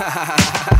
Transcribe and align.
ha 0.00 0.08
ha 0.08 0.24
ha 0.24 0.36
ha 0.70 0.79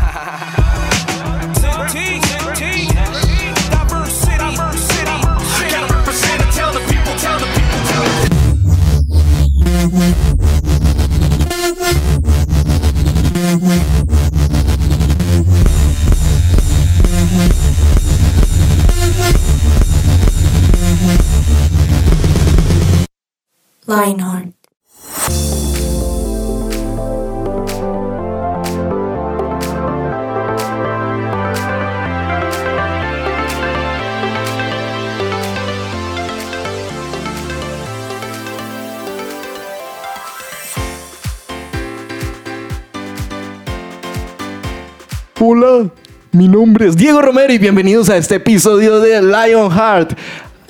nombre 46.61 46.89
es 46.89 46.95
Diego 46.95 47.23
Romero 47.23 47.51
y 47.55 47.57
bienvenidos 47.57 48.11
a 48.11 48.19
este 48.19 48.35
episodio 48.35 49.01
de 49.01 49.23
Lionheart. 49.23 50.13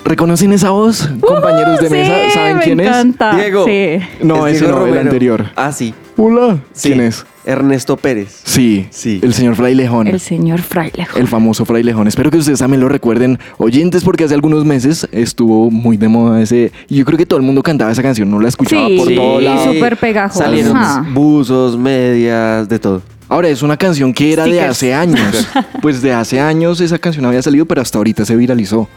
¿Reconocen 0.05 0.53
esa 0.53 0.69
voz, 0.69 1.09
compañeros 1.19 1.79
de 1.81 1.87
Uh, 1.87 1.89
Sí, 1.89 1.93
mesa? 1.95 2.13
¿Saben 2.33 2.57
me 2.59 2.63
quién 2.63 2.79
encanta. 2.79 3.35
Diego. 3.35 3.65
Sí. 3.65 3.99
No, 4.23 4.47
Es 4.47 4.55
ese 4.55 4.63
Diego 4.65 4.79
no, 4.79 4.85
el 4.85 4.89
Romero. 4.91 5.01
anterior. 5.01 5.45
Ah, 5.57 5.73
sí. 5.73 5.89
es? 5.89 6.13
Hola, 6.17 6.59
Sí. 6.71 6.89
¿quién 6.93 7.01
es? 7.01 7.25
Ernesto 7.43 7.97
Pérez. 7.97 8.39
Sí, 8.45 8.87
Sí. 8.89 9.19
el 9.21 9.33
señor 9.33 9.55
Frailejón. 9.57 10.07
El 10.07 10.21
señor 10.21 10.61
Frailejo. 10.61 11.19
El 11.19 11.27
famoso 11.27 11.65
Frailejón. 11.65 12.07
Espero 12.07 12.31
que 12.31 12.37
ustedes 12.37 12.59
también 12.59 12.79
lo 12.79 12.87
recuerden, 12.87 13.37
oyentes, 13.57 14.05
porque 14.05 14.23
hace 14.23 14.33
algunos 14.33 14.63
meses 14.63 15.09
estuvo 15.11 15.69
muy 15.69 15.97
de 15.97 16.07
moda 16.07 16.41
ese. 16.41 16.71
Y 16.87 16.95
yo 16.99 17.05
creo 17.05 17.17
que 17.17 17.25
todo 17.25 17.37
el 17.37 17.45
mundo 17.45 17.61
cantaba 17.63 17.91
esa 17.91 18.01
canción, 18.01 18.31
no 18.31 18.39
la 18.39 18.47
escuchaba 18.47 18.87
Sí, 18.87 18.97
por 18.97 19.07
sí, 19.09 19.15
todo 19.15 19.41
lado. 19.41 19.73
súper 19.73 19.97
pegajosa. 19.97 20.45
Salieron 20.45 20.77
Ajá. 20.77 21.05
buzos, 21.13 21.77
medias, 21.77 22.69
de 22.69 22.79
todo. 22.79 23.01
Ahora, 23.31 23.47
es 23.47 23.61
una 23.61 23.77
canción 23.77 24.13
que 24.13 24.33
era 24.33 24.43
de 24.43 24.59
hace 24.59 24.93
años. 24.93 25.47
pues 25.81 26.01
de 26.01 26.11
hace 26.11 26.41
años 26.41 26.81
esa 26.81 26.99
canción 26.99 27.23
había 27.23 27.41
salido, 27.41 27.65
pero 27.65 27.79
hasta 27.79 27.97
ahorita 27.97 28.25
se 28.25 28.35
viralizó. 28.35 28.89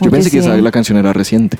Yo 0.00 0.06
Oye, 0.06 0.10
pensé 0.12 0.30
que 0.30 0.40
sí. 0.40 0.48
esa, 0.48 0.56
la 0.56 0.70
canción 0.70 0.96
era 0.96 1.12
reciente. 1.12 1.58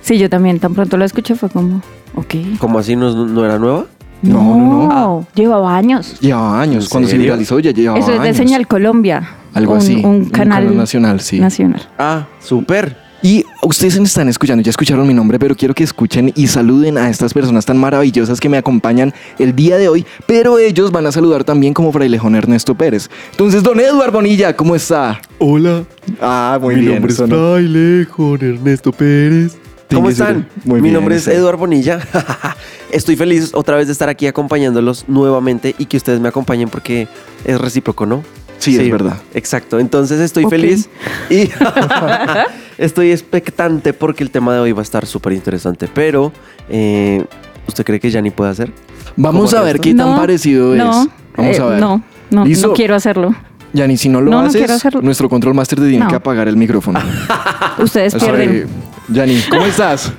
Sí, 0.00 0.16
yo 0.16 0.30
también 0.30 0.58
tan 0.58 0.72
pronto 0.72 0.96
la 0.96 1.04
escuché 1.04 1.34
fue 1.34 1.50
como, 1.50 1.82
ok. 2.14 2.34
¿Cómo 2.60 2.78
así 2.78 2.96
no, 2.96 3.26
no 3.26 3.44
era 3.44 3.58
nueva? 3.58 3.84
No, 4.22 4.56
no, 4.56 4.88
no. 4.88 5.26
Llevaba 5.34 5.76
años. 5.76 6.18
Llevaba 6.18 6.62
años. 6.62 6.84
¿En 6.84 6.90
Cuando 6.90 7.08
se 7.08 7.12
serio? 7.12 7.24
viralizó 7.26 7.58
ya 7.58 7.72
llevaba 7.72 7.98
Eso 7.98 8.12
es 8.12 8.20
de 8.22 8.28
años. 8.28 8.36
Señal 8.38 8.66
Colombia. 8.66 9.28
Algo 9.52 9.74
un, 9.74 9.78
así. 9.78 10.02
Un 10.02 10.30
canal, 10.30 10.74
nacional, 10.74 11.20
sí. 11.20 11.38
nacional. 11.38 11.86
Ah, 11.98 12.26
súper. 12.40 12.96
Y 13.22 13.44
ustedes 13.62 13.98
me 13.98 14.04
están 14.04 14.28
escuchando, 14.28 14.62
ya 14.62 14.70
escucharon 14.70 15.06
mi 15.06 15.14
nombre, 15.14 15.38
pero 15.38 15.56
quiero 15.56 15.74
que 15.74 15.82
escuchen 15.82 16.32
y 16.36 16.46
saluden 16.46 16.96
a 16.98 17.08
estas 17.10 17.32
personas 17.34 17.64
tan 17.64 17.76
maravillosas 17.78 18.38
que 18.40 18.48
me 18.48 18.56
acompañan 18.58 19.12
el 19.38 19.56
día 19.56 19.78
de 19.78 19.88
hoy, 19.88 20.06
pero 20.26 20.58
ellos 20.58 20.92
van 20.92 21.06
a 21.06 21.12
saludar 21.12 21.42
también 21.42 21.74
como 21.74 21.90
Frailejón 21.92 22.36
Ernesto 22.36 22.74
Pérez. 22.76 23.08
Entonces, 23.32 23.62
don 23.62 23.80
Eduard 23.80 24.12
Bonilla, 24.12 24.54
¿cómo 24.54 24.76
está? 24.76 25.20
Hola, 25.38 25.82
Ah, 26.20 26.58
muy 26.60 26.76
mi 26.76 26.82
bien. 26.82 26.92
nombre 26.94 27.12
es. 27.12 27.18
Frailejón 27.18 28.38
Ernesto 28.44 28.92
Pérez. 28.92 29.56
¿Cómo 29.92 30.08
están? 30.10 30.46
muy 30.64 30.80
Mi 30.80 30.88
bien, 30.88 30.94
nombre 30.94 31.16
es. 31.16 31.26
Eduardo 31.26 31.58
Bonilla. 31.58 32.00
Estoy 32.92 33.16
feliz 33.16 33.50
otra 33.54 33.76
vez 33.76 33.86
de 33.86 33.92
estar 33.92 34.08
aquí 34.08 34.26
acompañándolos 34.26 35.04
nuevamente 35.08 35.74
y 35.78 35.86
que 35.86 35.96
ustedes 35.96 36.20
me 36.20 36.28
acompañen 36.28 36.68
porque 36.68 37.08
es 37.44 37.60
recíproco, 37.60 38.04
¿no? 38.06 38.22
Sí, 38.58 38.76
es 38.78 38.90
verdad. 38.90 39.16
Exacto. 39.34 39.78
Entonces 39.78 40.20
estoy 40.20 40.46
feliz 40.46 40.88
y 41.30 41.50
estoy 42.78 43.12
expectante 43.12 43.92
porque 43.92 44.22
el 44.24 44.30
tema 44.30 44.54
de 44.54 44.60
hoy 44.60 44.72
va 44.72 44.80
a 44.80 44.82
estar 44.82 45.06
súper 45.06 45.32
interesante. 45.32 45.88
Pero, 45.92 46.32
eh, 46.68 47.24
¿usted 47.68 47.84
cree 47.84 48.00
que 48.00 48.10
ya 48.10 48.20
ni 48.20 48.30
puede 48.30 48.50
hacer? 48.50 48.72
Vamos 49.16 49.50
¿Cómo 49.50 49.62
a 49.62 49.64
ver 49.64 49.80
qué 49.80 49.94
tan 49.94 50.16
parecido 50.16 50.74
no, 50.74 51.02
es. 51.02 51.08
Vamos 51.36 51.56
eh, 51.56 51.60
a 51.62 51.66
ver. 51.66 51.80
No, 51.80 52.02
no, 52.30 52.44
¿Listo? 52.44 52.68
no 52.68 52.72
quiero 52.74 52.94
hacerlo. 52.94 53.34
Yani, 53.72 53.96
si 53.96 54.08
no 54.08 54.20
lo 54.20 54.30
No, 54.30 54.40
haces, 54.40 54.70
nuestro 55.02 55.28
control 55.28 55.54
master 55.54 55.78
te 55.80 55.88
tiene 55.88 56.04
No. 56.04 56.08
que 56.10 56.16
apagar 56.16 56.48
el 56.48 56.56
micrófono. 56.56 56.98
Ustedes 57.78 58.14
O 58.14 58.20
sea, 58.20 58.34
pierden. 58.34 58.56
eh, 58.56 58.66
Yani, 59.12 59.42
¿cómo 59.50 59.66
estás? 59.66 60.12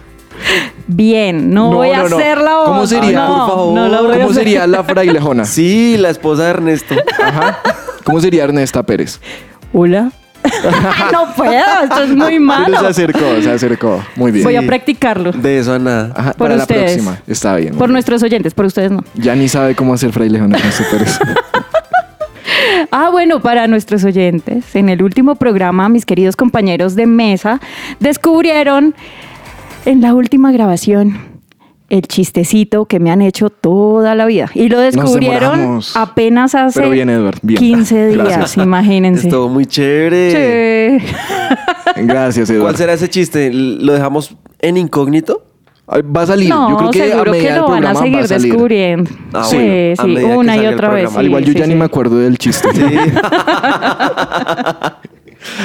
Bien, 0.86 1.52
no, 1.54 1.72
No, 1.72 1.78
voy 1.78 1.90
a 1.90 2.04
no, 2.04 2.10
no. 2.10 2.18
hacer 2.18 2.38
la 2.40 2.56
voz. 2.58 2.66
¿Cómo 2.68 2.88
sería, 2.88 3.12
No, 3.20 3.28
por 3.28 3.48
favor? 3.48 3.74
no 3.74 3.88
lo 3.88 4.04
voy 4.04 4.12
a 4.12 4.18
¿Cómo 4.20 4.30
hacer. 4.32 4.44
sería 4.44 4.68
la 4.68 4.84
frailejona? 4.84 5.46
Sí, 5.46 5.98
la 5.98 6.10
esposa 6.12 6.44
de 6.44 6.50
Ernesto. 6.52 6.96
Ajá. 7.24 7.60
¿Cómo 8.08 8.22
sería 8.22 8.46
Ernesta 8.46 8.84
Pérez? 8.84 9.20
Hola. 9.74 10.14
Ay, 10.46 11.12
no 11.12 11.34
puedo, 11.36 11.52
esto 11.84 12.04
es 12.04 12.10
muy 12.12 12.28
Pero 12.30 12.42
malo. 12.42 12.80
se 12.80 12.88
acercó, 12.88 13.42
se 13.42 13.52
acercó. 13.52 14.02
Muy 14.16 14.32
bien. 14.32 14.46
Voy 14.46 14.56
a 14.56 14.62
practicarlo. 14.62 15.34
De 15.34 15.60
eso 15.60 15.74
a 15.74 15.80
nada. 15.80 16.14
Ajá, 16.16 16.32
Por 16.32 16.48
para 16.48 16.62
ustedes. 16.62 16.82
la 16.82 16.86
próxima. 17.04 17.20
Está 17.28 17.58
bien. 17.58 17.74
Por 17.74 17.88
bien. 17.88 17.92
nuestros 17.92 18.24
oyentes, 18.24 18.54
por 18.54 18.64
ustedes 18.66 18.92
no. 18.92 19.04
Ya 19.16 19.36
ni 19.36 19.50
sabe 19.50 19.76
cómo 19.76 19.94
hacer 19.94 20.14
frailejón 20.14 20.56
Ernesto 20.56 20.84
Pérez. 20.90 21.20
Ah, 22.92 23.10
bueno, 23.12 23.42
para 23.42 23.68
nuestros 23.68 24.04
oyentes, 24.06 24.76
en 24.76 24.88
el 24.90 25.04
último 25.04 25.36
programa, 25.36 25.90
mis 25.90 26.06
queridos 26.06 26.36
compañeros 26.36 26.96
de 26.96 27.06
mesa 27.06 27.60
descubrieron 28.00 28.96
en 29.86 30.02
la 30.02 30.14
última 30.14 30.52
grabación 30.52 31.20
el 31.90 32.02
chistecito 32.02 32.86
que 32.86 33.00
me 33.00 33.12
han 33.12 33.22
hecho 33.22 33.50
toda 33.50 34.14
la 34.16 34.26
vida. 34.26 34.50
Y 34.54 34.70
lo 34.70 34.80
descubrieron 34.80 35.82
apenas 35.96 36.54
hace 36.56 36.80
Pero 36.80 36.92
bien, 36.92 37.10
Edward, 37.10 37.40
bien. 37.42 37.60
15 37.60 38.08
días, 38.08 38.28
Gracias. 38.28 38.58
imagínense. 38.66 39.28
Estuvo 39.28 39.48
muy 39.50 39.66
chévere. 39.66 41.00
Sí. 41.00 41.06
Gracias, 42.04 42.50
Eduardo. 42.50 42.66
¿Cuál 42.66 42.76
será 42.78 42.94
ese 42.94 43.10
chiste? 43.10 43.52
¿Lo 43.54 43.94
dejamos 43.94 44.36
en 44.60 44.78
incógnito? 44.78 45.44
Va 45.90 46.24
a 46.24 46.26
salir. 46.28 46.50
No, 46.50 46.70
Yo 46.70 46.78
creo 46.78 46.92
que 46.92 47.04
a 47.04 47.08
seguro 47.08 47.32
que 47.32 47.38
medida 47.38 47.54
del 47.54 47.62
lo 47.62 47.70
van 47.70 47.86
a 47.86 47.96
seguir 47.96 48.18
va 48.20 48.24
a 48.24 48.28
salir. 48.28 48.52
descubriendo. 48.52 49.10
Ah, 49.32 49.44
sí, 49.46 49.56
bueno, 49.56 49.96
sí, 50.04 50.16
que 50.16 50.26
una 50.36 50.58
y 50.58 50.66
otra 50.68 50.90
vez. 50.90 51.16
Al 51.16 51.26
igual 51.26 51.46
yo 51.46 51.54
sí, 51.54 51.60
ya 51.60 51.66
ni 51.66 51.76
me 51.76 51.86
acuerdo 51.86 52.18
del 52.18 52.38
chiste. 52.38 52.68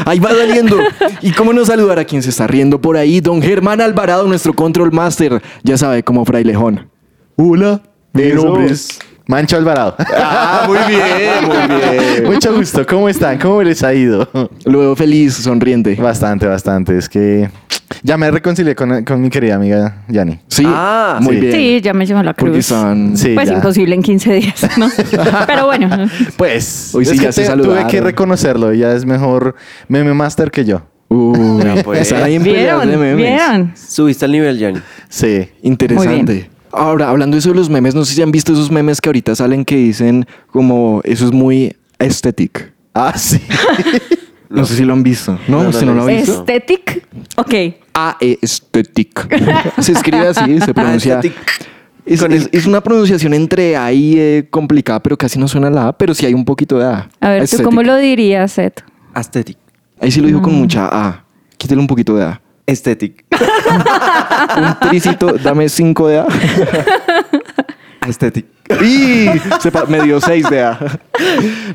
Ahí 0.04 0.18
va 0.18 0.30
saliendo. 0.30 0.78
¿Y 1.20 1.32
cómo 1.32 1.52
no 1.52 1.64
saludar 1.64 1.98
a 1.98 2.04
quien 2.04 2.22
se 2.22 2.30
está 2.30 2.46
riendo 2.46 2.80
por 2.80 2.96
ahí? 2.96 3.20
Don 3.20 3.42
Germán 3.42 3.80
Alvarado, 3.80 4.26
nuestro 4.26 4.54
control 4.54 4.92
master. 4.92 5.42
Ya 5.62 5.76
sabe, 5.76 6.02
como 6.02 6.24
frailejón. 6.24 6.88
Hola, 7.36 7.82
mi 8.12 8.22
Eso. 8.22 9.02
Mancho 9.32 9.56
Alvarado. 9.56 9.96
Ah, 10.14 10.64
muy 10.68 10.76
bien, 10.86 11.46
muy 11.46 11.76
bien. 11.78 12.24
Mucho 12.30 12.54
gusto, 12.54 12.84
¿cómo 12.86 13.08
están? 13.08 13.38
¿Cómo 13.38 13.62
les 13.62 13.82
ha 13.82 13.94
ido? 13.94 14.28
Veo 14.66 14.94
feliz, 14.94 15.32
sonriente. 15.36 15.94
Bastante, 15.94 16.46
bastante. 16.46 16.98
Es 16.98 17.08
que 17.08 17.48
ya 18.02 18.18
me 18.18 18.30
reconcilié 18.30 18.74
con, 18.74 19.02
con 19.06 19.22
mi 19.22 19.30
querida 19.30 19.54
amiga 19.54 20.02
Yani. 20.06 20.38
Sí, 20.48 20.64
Ah, 20.66 21.18
muy 21.22 21.36
sí. 21.36 21.40
bien. 21.40 21.52
Sí, 21.54 21.80
ya 21.80 21.94
me 21.94 22.04
llevó 22.04 22.22
la 22.22 22.34
Porque 22.34 22.52
cruz. 22.56 22.66
son... 22.66 23.16
Sí, 23.16 23.30
Pues 23.34 23.48
ya. 23.48 23.54
imposible 23.54 23.94
en 23.94 24.02
15 24.02 24.34
días, 24.34 24.66
¿no? 24.76 24.88
Pero 25.46 25.64
bueno, 25.64 25.88
Pues, 26.36 26.90
Hoy 26.94 27.06
sí 27.06 27.12
es 27.12 27.20
ya 27.20 27.26
que 27.28 27.32
se 27.32 27.46
te- 27.46 27.56
tuve 27.56 27.86
que 27.86 28.02
reconocerlo. 28.02 28.70
Ella 28.70 28.92
es 28.94 29.06
mejor 29.06 29.54
meme 29.88 30.12
master 30.12 30.50
que 30.50 30.66
yo. 30.66 30.82
Uh, 31.08 31.58
Ya, 31.62 31.82
pues. 31.82 32.02
están 32.02 32.22
ahí 32.22 32.34
en 32.34 32.42
peleas 32.42 32.80
de 32.80 32.86
¿vieron? 32.96 33.00
memes. 33.00 33.16
¿Vieron? 33.16 33.72
Subiste 33.76 34.26
al 34.26 34.32
nivel, 34.32 34.58
Yanni. 34.58 34.80
Sí. 35.08 35.48
Interesante. 35.62 36.50
Ahora, 36.72 37.10
hablando 37.10 37.34
de 37.34 37.40
eso 37.40 37.50
de 37.50 37.54
los 37.56 37.68
memes, 37.70 37.94
no 37.94 38.04
sé 38.04 38.14
si 38.14 38.22
han 38.22 38.32
visto 38.32 38.52
esos 38.52 38.70
memes 38.70 39.00
que 39.00 39.08
ahorita 39.08 39.34
salen 39.36 39.64
que 39.64 39.76
dicen 39.76 40.26
como 40.50 41.00
eso 41.04 41.24
es 41.26 41.32
muy 41.32 41.76
aesthetic. 41.98 42.72
Ah, 42.94 43.12
sí. 43.16 43.40
No, 44.48 44.66
sé 44.66 44.76
si 44.76 44.84
lo 44.84 44.92
han 44.92 45.02
visto. 45.02 45.32
No, 45.48 45.56
No, 45.56 45.62
no 45.62 45.68
¿usted 45.70 45.86
lo 45.86 45.94
no 45.94 46.02
lo 46.02 46.08
he 46.10 46.12
ha 46.12 46.16
visto? 46.18 46.32
Aesthetic. 46.40 47.06
Ok. 47.36 47.54
Aesthetic. 48.20 49.26
Se 49.80 49.92
escribe 49.92 50.26
así, 50.28 50.60
se 50.60 50.74
pronuncia. 50.74 51.14
Aesthetic. 51.14 51.34
Es, 52.04 52.20
es- 52.20 52.50
es 52.52 52.66
una 52.66 52.82
pronunciación 52.82 53.32
entre 53.32 53.76
A 53.78 53.90
y 53.94 54.18
E 54.18 54.48
complicada, 54.50 55.00
pero 55.02 55.16
casi 55.16 55.38
no 55.38 55.48
suena 55.48 55.70
la 55.70 55.88
A, 55.88 55.92
pero 55.96 56.12
sí 56.14 56.26
hay 56.26 56.34
un 56.34 56.44
poquito 56.44 56.78
de 56.78 56.84
A. 56.84 57.08
A 57.20 57.28
ver, 57.30 57.38
¿tú 57.38 57.42
Aesthetic. 57.44 57.64
cómo 57.64 57.82
lo 57.82 57.96
dirías, 57.96 58.52
Seth? 58.52 58.82
Aesthetic. 59.14 59.56
Ahí 59.98 60.10
sí 60.10 60.20
lo 60.20 60.26
dijo 60.26 60.42
con 60.42 60.52
mucha 60.54 60.86
A. 60.92 61.24
Quítale 61.56 61.80
un 61.80 61.86
poquito 61.86 62.14
de 62.14 62.24
A. 62.24 62.40
Aesthetic. 62.66 63.24
Un 64.56 64.88
tricito, 64.88 65.32
dame 65.42 65.68
cinco 65.68 66.08
de 66.08 66.18
A. 66.18 66.26
Aesthetic. 68.00 68.46
¡Y! 68.82 69.28
Me 69.88 70.02
dio 70.02 70.20
seis 70.20 70.48
de 70.48 70.62
A. 70.62 71.00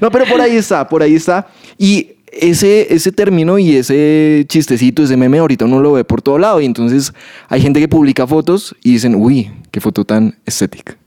No, 0.01 0.09
pero 0.11 0.25
por 0.25 0.41
ahí 0.41 0.55
está, 0.55 0.87
por 0.87 1.01
ahí 1.01 1.15
está. 1.15 1.47
Y 1.77 2.13
ese, 2.31 2.93
ese 2.93 3.11
término 3.11 3.57
y 3.57 3.75
ese 3.75 4.45
chistecito, 4.47 5.03
ese 5.03 5.17
meme, 5.17 5.39
ahorita 5.39 5.65
uno 5.65 5.79
lo 5.79 5.93
ve 5.93 6.03
por 6.03 6.21
todo 6.21 6.37
lado. 6.37 6.61
Y 6.61 6.65
entonces 6.65 7.13
hay 7.49 7.61
gente 7.61 7.79
que 7.79 7.87
publica 7.87 8.25
fotos 8.25 8.75
y 8.83 8.93
dicen, 8.93 9.15
uy, 9.15 9.51
qué 9.71 9.79
foto 9.79 10.05
tan 10.05 10.37
estética. 10.45 10.97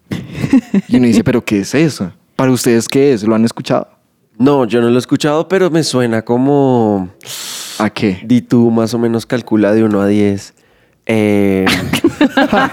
Y 0.88 0.96
uno 0.96 1.06
dice, 1.06 1.24
¿pero 1.24 1.44
qué 1.44 1.60
es 1.60 1.74
eso? 1.74 2.12
¿Para 2.36 2.50
ustedes 2.52 2.88
qué 2.88 3.12
es? 3.12 3.22
¿Lo 3.22 3.34
han 3.34 3.44
escuchado? 3.44 3.88
No, 4.38 4.64
yo 4.64 4.80
no 4.80 4.88
lo 4.88 4.96
he 4.96 4.98
escuchado, 4.98 5.46
pero 5.48 5.70
me 5.70 5.82
suena 5.84 6.22
como... 6.22 7.10
¿A 7.80 7.90
qué? 7.90 8.20
Di 8.24 8.42
tú 8.42 8.70
más 8.70 8.92
o 8.94 8.98
menos 8.98 9.24
calcula 9.24 9.72
de 9.72 9.84
1 9.84 10.00
a 10.00 10.06
10. 10.06 10.54
Eh, 11.06 11.64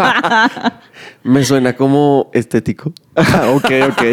me 1.23 1.43
suena 1.45 1.75
como 1.75 2.29
estético. 2.33 2.91
ok, 3.53 3.71
ok. 3.89 4.03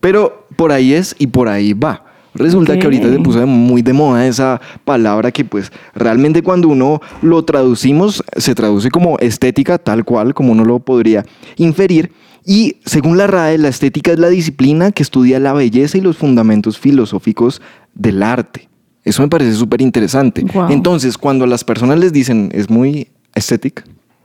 Pero 0.00 0.48
por 0.56 0.72
ahí 0.72 0.94
es 0.94 1.14
y 1.18 1.26
por 1.26 1.48
ahí 1.48 1.74
va. 1.74 2.04
Resulta 2.34 2.78
que 2.78 2.84
ahorita 2.84 3.10
se 3.10 3.18
puso 3.18 3.46
muy 3.46 3.82
de 3.82 3.92
moda 3.92 4.26
esa 4.26 4.60
palabra 4.84 5.32
que 5.32 5.44
pues 5.44 5.72
realmente 5.94 6.42
cuando 6.42 6.68
uno 6.68 7.00
lo 7.22 7.44
traducimos 7.44 8.22
se 8.36 8.54
traduce 8.54 8.90
como 8.90 9.18
estética 9.20 9.78
tal 9.78 10.04
cual 10.04 10.34
como 10.34 10.52
uno 10.52 10.64
lo 10.64 10.78
podría 10.80 11.24
inferir. 11.56 12.12
Y 12.44 12.76
según 12.84 13.18
la 13.18 13.26
RAE, 13.26 13.58
la 13.58 13.68
estética 13.68 14.12
es 14.12 14.18
la 14.18 14.28
disciplina 14.28 14.92
que 14.92 15.02
estudia 15.02 15.40
la 15.40 15.52
belleza 15.52 15.98
y 15.98 16.00
los 16.00 16.16
fundamentos 16.16 16.78
filosóficos 16.78 17.60
del 17.94 18.22
arte. 18.22 18.68
Eso 19.06 19.22
me 19.22 19.28
parece 19.28 19.54
súper 19.54 19.80
interesante. 19.82 20.44
Entonces, 20.68 21.16
cuando 21.16 21.44
a 21.44 21.48
las 21.48 21.62
personas 21.62 22.00
les 22.00 22.12
dicen 22.12 22.50
es 22.52 22.68
muy 22.68 23.08
estética, 23.36 23.84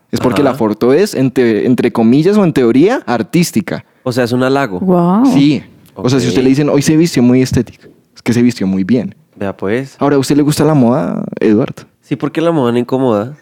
es 0.10 0.19
porque 0.19 0.42
Ajá. 0.42 0.51
la 0.51 0.57
foto 0.57 0.92
es, 0.92 1.13
entre, 1.13 1.68
entre 1.68 1.92
comillas 1.92 2.36
o 2.36 2.44
en 2.44 2.51
teoría, 2.51 3.04
artística. 3.06 3.86
O 4.01 4.12
sea, 4.12 4.24
es 4.24 4.31
un 4.31 4.42
halago. 4.42 4.80
Wow. 4.80 5.28
Sí. 5.28 5.62
O 5.94 6.10
sea, 6.10 6.19
si 6.19 6.28
usted 6.28 6.42
le 6.42 6.50
dicen, 6.50 6.68
hoy 6.68 6.81
se 6.81 6.98
vistió 6.98 7.22
muy 7.22 7.44
estética, 7.44 7.88
es 8.16 8.24
que 8.24 8.33
se 8.33 8.42
vistió 8.42 8.66
muy 8.66 8.83
bien. 8.83 9.13
Vea 9.36 9.56
pues. 9.56 9.98
Ahora, 10.00 10.16
¿a 10.16 10.19
usted 10.19 10.36
le 10.36 10.42
gusta 10.42 10.66
la 10.66 10.74
moda, 10.74 11.24
Eduardo? 11.39 11.83
Sí, 12.01 12.16
porque 12.16 12.42
la 12.42 12.51
moda 12.51 12.72
no 12.72 12.80
incomoda. 12.80 13.38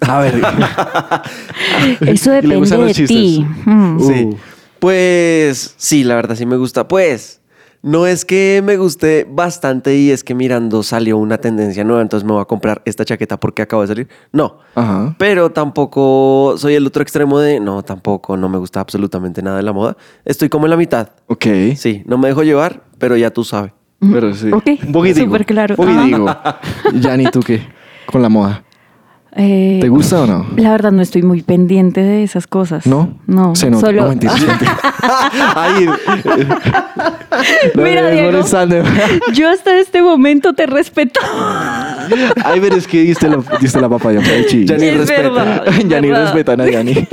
A 0.00 0.20
ver. 0.20 0.40
Eso 2.06 2.38
¿Y 2.38 2.46
le 2.46 2.54
depende 2.60 2.94
de 2.94 3.06
ti. 3.06 3.44
Mm. 3.64 4.00
Sí. 4.00 4.30
Pues 4.78 5.74
sí, 5.76 6.04
la 6.04 6.14
verdad 6.14 6.36
sí 6.36 6.46
me 6.46 6.56
gusta. 6.56 6.86
Pues 6.86 7.40
no 7.84 8.06
es 8.06 8.24
que 8.24 8.62
me 8.64 8.78
guste 8.78 9.26
bastante 9.30 9.94
y 9.94 10.10
es 10.10 10.24
que 10.24 10.34
mirando 10.34 10.82
salió 10.82 11.18
una 11.18 11.36
tendencia 11.36 11.84
nueva, 11.84 12.00
entonces 12.00 12.26
me 12.26 12.32
voy 12.32 12.40
a 12.40 12.46
comprar 12.46 12.80
esta 12.86 13.04
chaqueta 13.04 13.38
porque 13.38 13.60
acabo 13.60 13.82
de 13.82 13.88
salir. 13.88 14.08
No. 14.32 14.56
Ajá. 14.74 15.14
Pero 15.18 15.50
tampoco 15.52 16.54
soy 16.56 16.74
el 16.76 16.86
otro 16.86 17.02
extremo 17.02 17.38
de 17.38 17.60
no, 17.60 17.82
tampoco 17.82 18.38
no 18.38 18.48
me 18.48 18.56
gusta 18.56 18.80
absolutamente 18.80 19.42
nada 19.42 19.58
de 19.58 19.62
la 19.64 19.74
moda. 19.74 19.98
Estoy 20.24 20.48
como 20.48 20.64
en 20.64 20.70
la 20.70 20.76
mitad. 20.78 21.10
Ok. 21.26 21.44
Sí, 21.76 22.02
no 22.06 22.16
me 22.16 22.28
dejo 22.28 22.42
llevar, 22.42 22.84
pero 22.98 23.18
ya 23.18 23.30
tú 23.30 23.44
sabes. 23.44 23.72
Pero 24.00 24.34
sí. 24.34 24.50
Ok, 24.50 24.66
Un 24.86 24.92
poquitico. 24.92 25.26
súper 25.26 25.44
claro. 25.46 25.74
Un 25.78 25.86
poquitico. 25.86 26.36
Yanni, 26.94 27.26
¿tú 27.30 27.40
qué? 27.40 27.62
Con 28.06 28.22
la 28.22 28.28
moda. 28.30 28.64
Eh, 29.36 29.78
¿Te 29.80 29.88
gusta 29.88 30.22
o 30.22 30.26
no? 30.26 30.46
La 30.56 30.70
verdad 30.70 30.92
no 30.92 31.02
estoy 31.02 31.22
muy 31.22 31.42
pendiente 31.42 32.00
de 32.00 32.22
esas 32.22 32.46
cosas. 32.46 32.86
¿No? 32.86 33.18
No. 33.26 33.56
Se 33.56 33.68
nota. 33.68 33.86
Solo... 33.86 34.02
No, 34.02 34.08
mentira. 34.10 34.32
Ahí. 35.56 35.86
Mira, 37.74 38.02
No, 38.02 38.10
Diego. 38.10 38.30
Yo 39.34 39.48
hasta 39.50 39.76
este 39.78 40.02
momento 40.02 40.52
te 40.52 40.66
respeto. 40.66 41.20
Ay, 42.44 42.60
pero 42.60 42.76
es 42.76 42.86
que 42.86 43.00
diste 43.02 43.28
la, 43.28 43.38
diste 43.60 43.80
la 43.80 43.88
papaya. 43.88 44.20
Ya 44.48 44.76
ni 44.76 44.86
Es 44.86 44.98
respeta. 44.98 45.22
verdad, 45.30 45.64
Ya 45.88 46.00
ni 46.00 46.08
verdad. 46.08 46.24
respetan 46.24 46.60
a 46.60 46.70
Yanni. 46.70 47.08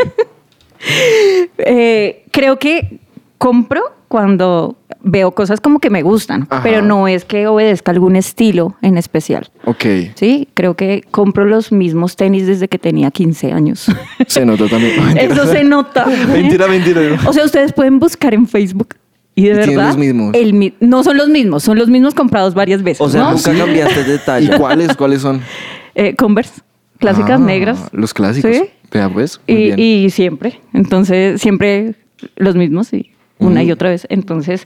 Eh, 1.58 2.26
creo 2.32 2.58
que 2.60 3.00
compro 3.38 3.82
cuando 4.12 4.76
veo 5.02 5.32
cosas 5.32 5.62
como 5.62 5.80
que 5.80 5.90
me 5.90 6.02
gustan, 6.04 6.46
Ajá. 6.50 6.62
pero 6.64 6.82
no 6.82 7.08
es 7.08 7.24
que 7.24 7.48
obedezca 7.48 7.92
algún 7.92 8.18
estilo 8.18 8.76
en 8.82 8.98
especial. 8.98 9.50
Ok. 9.64 9.86
Sí, 10.16 10.50
creo 10.54 10.76
que 10.76 11.06
compro 11.12 11.46
los 11.46 11.72
mismos 11.72 12.18
tenis 12.18 12.46
desde 12.46 12.68
que 12.68 12.78
tenía 12.78 13.10
15 13.10 13.54
años. 13.54 13.88
Se 14.28 14.46
nota 14.46 14.68
también. 14.68 15.02
Mentira. 15.06 15.24
Eso 15.34 15.46
se 15.48 15.64
nota. 15.64 16.06
Mentira, 16.06 16.68
mentira. 16.68 17.02
O 17.26 17.32
sea, 17.32 17.46
ustedes 17.46 17.72
pueden 17.72 18.00
buscar 18.00 18.34
en 18.34 18.48
Facebook 18.50 18.96
y 19.34 19.44
de 19.44 19.52
Y 19.52 19.54
tienen 19.54 19.70
verdad 19.78 19.88
los 19.88 19.98
mismos. 19.98 20.32
el 20.36 20.74
no 20.82 21.04
son 21.06 21.16
los 21.16 21.30
mismos, 21.30 21.64
son 21.64 21.80
los 21.80 21.88
mismos 21.90 22.14
comprados 22.14 22.54
varias 22.54 22.84
veces. 22.84 23.00
O 23.00 23.10
sea, 23.10 23.22
¿no? 23.24 23.32
nunca 23.32 23.54
cambiaste 23.54 24.04
de 24.04 24.16
¿Y 24.16 24.20
talla. 24.20 24.58
cuáles? 24.58 24.98
¿Cuáles 24.98 25.22
son? 25.22 25.40
Eh, 25.96 26.18
Converse, 26.18 26.60
clásicas 27.00 27.40
Ah, 27.40 27.46
negras. 27.46 27.80
Los 27.94 28.14
clásicos. 28.14 28.52
Sí. 28.58 28.64
Vea, 28.92 29.08
pues. 29.08 29.40
muy 29.48 29.58
Y, 29.58 29.64
bien. 29.64 29.80
y 29.80 30.10
siempre, 30.10 30.60
entonces 30.74 31.40
siempre 31.42 31.96
los 32.36 32.56
mismos 32.56 32.92
y 32.92 33.10
una 33.42 33.64
y 33.64 33.72
otra 33.72 33.90
vez. 33.90 34.08
Entonces, 34.10 34.66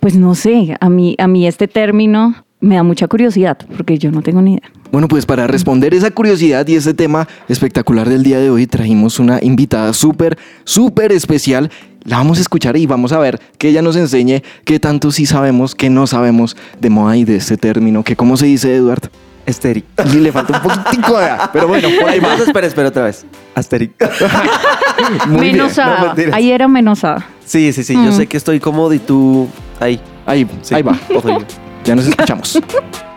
pues 0.00 0.16
no 0.16 0.34
sé, 0.34 0.76
a 0.80 0.88
mí, 0.88 1.16
a 1.18 1.26
mí 1.26 1.46
este 1.46 1.68
término 1.68 2.34
me 2.60 2.76
da 2.76 2.84
mucha 2.84 3.08
curiosidad 3.08 3.58
porque 3.76 3.98
yo 3.98 4.10
no 4.12 4.22
tengo 4.22 4.40
ni 4.40 4.54
idea. 4.54 4.70
Bueno, 4.92 5.08
pues 5.08 5.26
para 5.26 5.46
responder 5.46 5.94
esa 5.94 6.10
curiosidad 6.10 6.66
y 6.68 6.76
ese 6.76 6.94
tema 6.94 7.26
espectacular 7.48 8.08
del 8.08 8.22
día 8.22 8.38
de 8.38 8.50
hoy, 8.50 8.66
trajimos 8.66 9.18
una 9.18 9.38
invitada 9.42 9.92
súper, 9.92 10.38
súper 10.64 11.12
especial. 11.12 11.70
La 12.04 12.18
vamos 12.18 12.38
a 12.38 12.42
escuchar 12.42 12.76
y 12.76 12.86
vamos 12.86 13.12
a 13.12 13.18
ver 13.18 13.40
que 13.58 13.68
ella 13.68 13.82
nos 13.82 13.96
enseñe 13.96 14.42
qué 14.64 14.78
tanto 14.78 15.10
sí 15.10 15.26
sabemos, 15.26 15.74
qué 15.74 15.90
no 15.90 16.06
sabemos 16.06 16.56
de 16.78 16.90
moda 16.90 17.16
y 17.16 17.24
de 17.24 17.36
este 17.36 17.56
término, 17.56 18.04
que 18.04 18.16
cómo 18.16 18.36
se 18.36 18.46
dice, 18.46 18.74
Eduardo. 18.76 19.08
Estéril. 19.44 19.84
Y 20.12 20.16
le 20.18 20.30
falta 20.30 20.56
un 20.58 20.62
poquitico 20.62 21.18
de... 21.18 21.28
Pero 21.52 21.66
bueno, 21.66 21.88
por 22.00 22.08
ahí 22.08 22.20
va. 22.20 22.34
Espera, 22.36 22.66
espera 22.66 22.88
otra 22.88 23.04
vez. 23.04 23.26
Menosada. 25.28 26.00
No, 26.00 26.06
mentiras. 26.08 26.34
Ahí 26.34 26.52
era 26.52 26.68
menosada. 26.68 27.26
Sí, 27.52 27.70
sí, 27.74 27.84
sí. 27.84 27.92
Yo 27.92 28.00
Mm. 28.00 28.12
sé 28.16 28.26
que 28.26 28.38
estoy 28.38 28.60
cómodo 28.60 28.94
y 28.94 28.98
tú 28.98 29.46
ahí. 29.78 30.00
Ahí, 30.24 30.48
Sí. 30.62 30.74
ahí 30.74 30.80
va. 30.82 30.98
Ya 31.84 31.94
nos 31.94 32.06
escuchamos. 32.06 32.58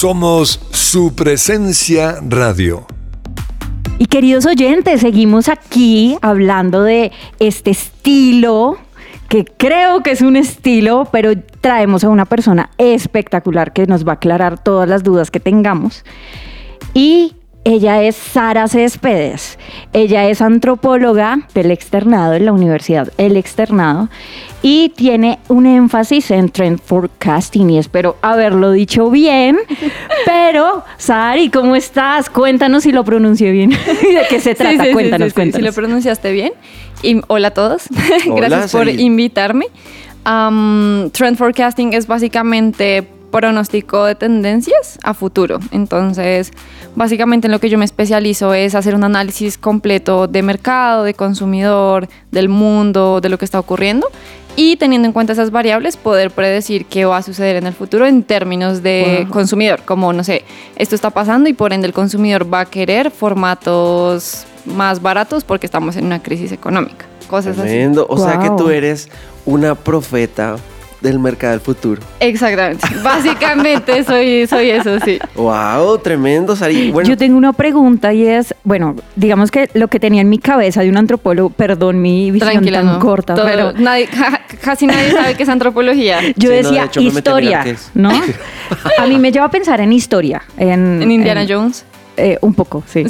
Somos 0.00 0.60
su 0.70 1.12
presencia 1.16 2.20
radio. 2.22 2.86
Y 3.98 4.06
queridos 4.06 4.46
oyentes, 4.46 5.00
seguimos 5.00 5.48
aquí 5.48 6.16
hablando 6.22 6.84
de 6.84 7.10
este 7.40 7.72
estilo, 7.72 8.78
que 9.28 9.44
creo 9.44 10.04
que 10.04 10.12
es 10.12 10.20
un 10.20 10.36
estilo, 10.36 11.08
pero 11.10 11.32
traemos 11.60 12.04
a 12.04 12.10
una 12.10 12.26
persona 12.26 12.70
espectacular 12.78 13.72
que 13.72 13.88
nos 13.88 14.06
va 14.06 14.12
a 14.12 14.14
aclarar 14.14 14.62
todas 14.62 14.88
las 14.88 15.02
dudas 15.02 15.32
que 15.32 15.40
tengamos. 15.40 16.04
Y 16.94 17.34
ella 17.64 18.02
es 18.02 18.16
Sara 18.16 18.66
Céspedes. 18.68 19.58
Ella 19.92 20.28
es 20.28 20.40
antropóloga 20.40 21.40
del 21.54 21.70
externado 21.70 22.34
en 22.34 22.46
la 22.46 22.52
Universidad 22.52 23.12
El 23.18 23.36
Externado 23.36 24.08
y 24.62 24.90
tiene 24.90 25.38
un 25.48 25.66
énfasis 25.66 26.30
en 26.30 26.48
trend 26.48 26.80
forecasting 26.80 27.70
y 27.70 27.78
espero 27.78 28.16
haberlo 28.22 28.72
dicho 28.72 29.10
bien. 29.10 29.58
Pero, 30.24 30.84
Sari, 30.96 31.50
¿cómo 31.50 31.76
estás? 31.76 32.30
Cuéntanos 32.30 32.84
si 32.84 32.92
lo 32.92 33.04
pronuncié 33.04 33.50
bien. 33.52 33.72
¿Y 33.72 33.74
¿De 34.14 34.22
qué 34.28 34.40
se 34.40 34.54
trata? 34.54 34.72
Sí, 34.72 34.78
sí, 34.78 34.86
sí, 34.86 34.92
cuéntanos, 34.92 35.26
sí, 35.26 35.30
sí, 35.30 35.34
cuéntanos. 35.34 35.62
Si 35.62 35.66
lo 35.66 35.72
pronunciaste 35.72 36.32
bien. 36.32 36.52
Y, 37.02 37.20
hola 37.28 37.48
a 37.48 37.52
todos. 37.52 37.84
Hola, 38.30 38.48
Gracias 38.48 38.72
por 38.72 38.86
Sari. 38.86 39.02
invitarme. 39.02 39.66
Trend 40.24 41.36
forecasting 41.36 41.92
es 41.92 42.06
básicamente 42.06 43.06
pronóstico 43.30 44.04
de 44.04 44.14
tendencias 44.14 44.98
a 45.02 45.14
futuro. 45.14 45.58
Entonces, 45.70 46.52
básicamente 46.98 47.46
en 47.46 47.52
lo 47.52 47.60
que 47.60 47.70
yo 47.70 47.78
me 47.78 47.84
especializo 47.84 48.52
es 48.54 48.74
hacer 48.74 48.94
un 48.94 49.04
análisis 49.04 49.56
completo 49.56 50.26
de 50.26 50.42
mercado, 50.42 51.04
de 51.04 51.14
consumidor, 51.14 52.08
del 52.32 52.48
mundo, 52.48 53.20
de 53.20 53.28
lo 53.28 53.38
que 53.38 53.44
está 53.44 53.58
ocurriendo. 53.60 54.08
Y 54.56 54.74
teniendo 54.76 55.06
en 55.06 55.12
cuenta 55.12 55.32
esas 55.32 55.52
variables, 55.52 55.96
poder 55.96 56.32
predecir 56.32 56.84
qué 56.86 57.04
va 57.04 57.18
a 57.18 57.22
suceder 57.22 57.54
en 57.54 57.68
el 57.68 57.72
futuro 57.72 58.04
en 58.04 58.24
términos 58.24 58.82
de 58.82 59.20
Wow. 59.22 59.32
consumidor. 59.32 59.80
Como, 59.84 60.12
no 60.12 60.24
sé, 60.24 60.44
esto 60.74 60.96
está 60.96 61.10
pasando 61.10 61.48
y 61.48 61.52
por 61.52 61.72
ende 61.72 61.86
el 61.86 61.92
consumidor 61.92 62.52
va 62.52 62.60
a 62.60 62.64
querer 62.64 63.12
formatos 63.12 64.44
más 64.64 65.00
baratos 65.00 65.44
porque 65.44 65.66
estamos 65.66 65.96
en 65.96 66.06
una 66.06 66.20
crisis 66.20 66.50
económica. 66.50 67.06
Cosas 67.30 67.56
Tremendo. 67.56 68.06
O 68.10 68.18
sea 68.18 68.40
que 68.40 68.50
tú 68.58 68.70
eres 68.70 69.08
una 69.46 69.76
profeta 69.76 70.56
del 71.00 71.18
mercado 71.18 71.52
del 71.52 71.60
futuro. 71.60 72.02
Exactamente. 72.20 72.86
Básicamente 73.04 74.02
soy, 74.04 74.46
soy 74.46 74.70
eso, 74.70 74.98
sí. 75.04 75.18
Wow, 75.36 75.98
tremendo, 75.98 76.56
Sari. 76.56 76.90
Bueno, 76.90 77.08
Yo 77.08 77.16
tengo 77.16 77.36
una 77.36 77.52
pregunta 77.52 78.12
y 78.12 78.26
es, 78.26 78.54
bueno, 78.64 78.96
digamos 79.16 79.50
que 79.50 79.70
lo 79.74 79.88
que 79.88 80.00
tenía 80.00 80.22
en 80.22 80.28
mi 80.28 80.38
cabeza 80.38 80.82
de 80.82 80.88
un 80.90 80.96
antropólogo, 80.96 81.50
perdón 81.50 82.02
mi 82.02 82.30
visión 82.30 82.50
Tranquila, 82.50 82.78
tan 82.80 82.86
no. 82.94 82.98
corta, 82.98 83.34
Todo- 83.34 83.44
pero 83.46 83.72
nadie, 83.72 84.06
ja- 84.08 84.40
casi 84.62 84.86
nadie 84.86 85.12
sabe 85.12 85.34
qué 85.36 85.44
es 85.44 85.48
antropología. 85.48 86.20
yo 86.36 86.40
Sí, 86.40 86.46
no, 86.46 86.50
de 86.50 86.56
decía 86.62 86.84
hecho, 86.86 87.00
historia. 87.00 87.64
¿no? 87.94 88.10
A 88.98 89.06
mí 89.06 89.18
me 89.18 89.30
lleva 89.32 89.46
a 89.46 89.50
pensar 89.50 89.80
en 89.80 89.92
historia, 89.92 90.42
en, 90.56 91.00
En 91.02 91.10
Indiana 91.10 91.42
en- 91.42 91.48
Jones. 91.48 91.84
eh, 92.16 92.36
un 92.40 92.52
poco, 92.54 92.82
sí. 92.86 93.04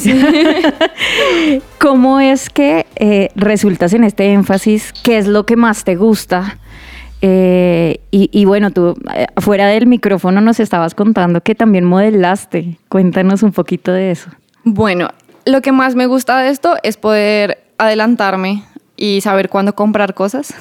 ¿Cómo 1.79 2.21
es 2.21 2.51
que 2.51 2.87
eh, 2.97 3.31
resultas 3.35 3.93
en 3.95 4.05
este 4.05 4.33
énfasis? 4.33 4.93
¿Qué 5.03 5.19
es 5.19 5.27
lo 5.27 5.47
que 5.47 5.57
más 5.57 5.85
te 5.85 5.97
gusta? 5.97 6.59
Eh, 7.21 8.01
y, 8.11 8.31
y 8.33 8.45
bueno, 8.45 8.71
tú 8.71 8.95
eh, 9.15 9.27
fuera 9.39 9.67
del 9.67 9.87
micrófono 9.87 10.41
nos 10.41 10.61
estabas 10.61 10.95
contando 10.95 11.41
que 11.41 11.55
también 11.55 11.85
modelaste. 11.85 12.79
Cuéntanos 12.89 13.43
un 13.43 13.53
poquito 13.53 13.93
de 13.93 14.11
eso. 14.11 14.31
Bueno, 14.65 15.09
lo 15.45 15.63
que 15.63 15.73
más 15.73 15.95
me 15.95 16.07
gusta 16.07 16.41
de 16.41 16.51
esto 16.51 16.77
es 16.83 16.97
poder 16.97 17.65
adelantarme 17.79 18.65
y 18.97 19.21
saber 19.21 19.49
cuándo 19.49 19.75
comprar 19.75 20.15
cosas. 20.15 20.55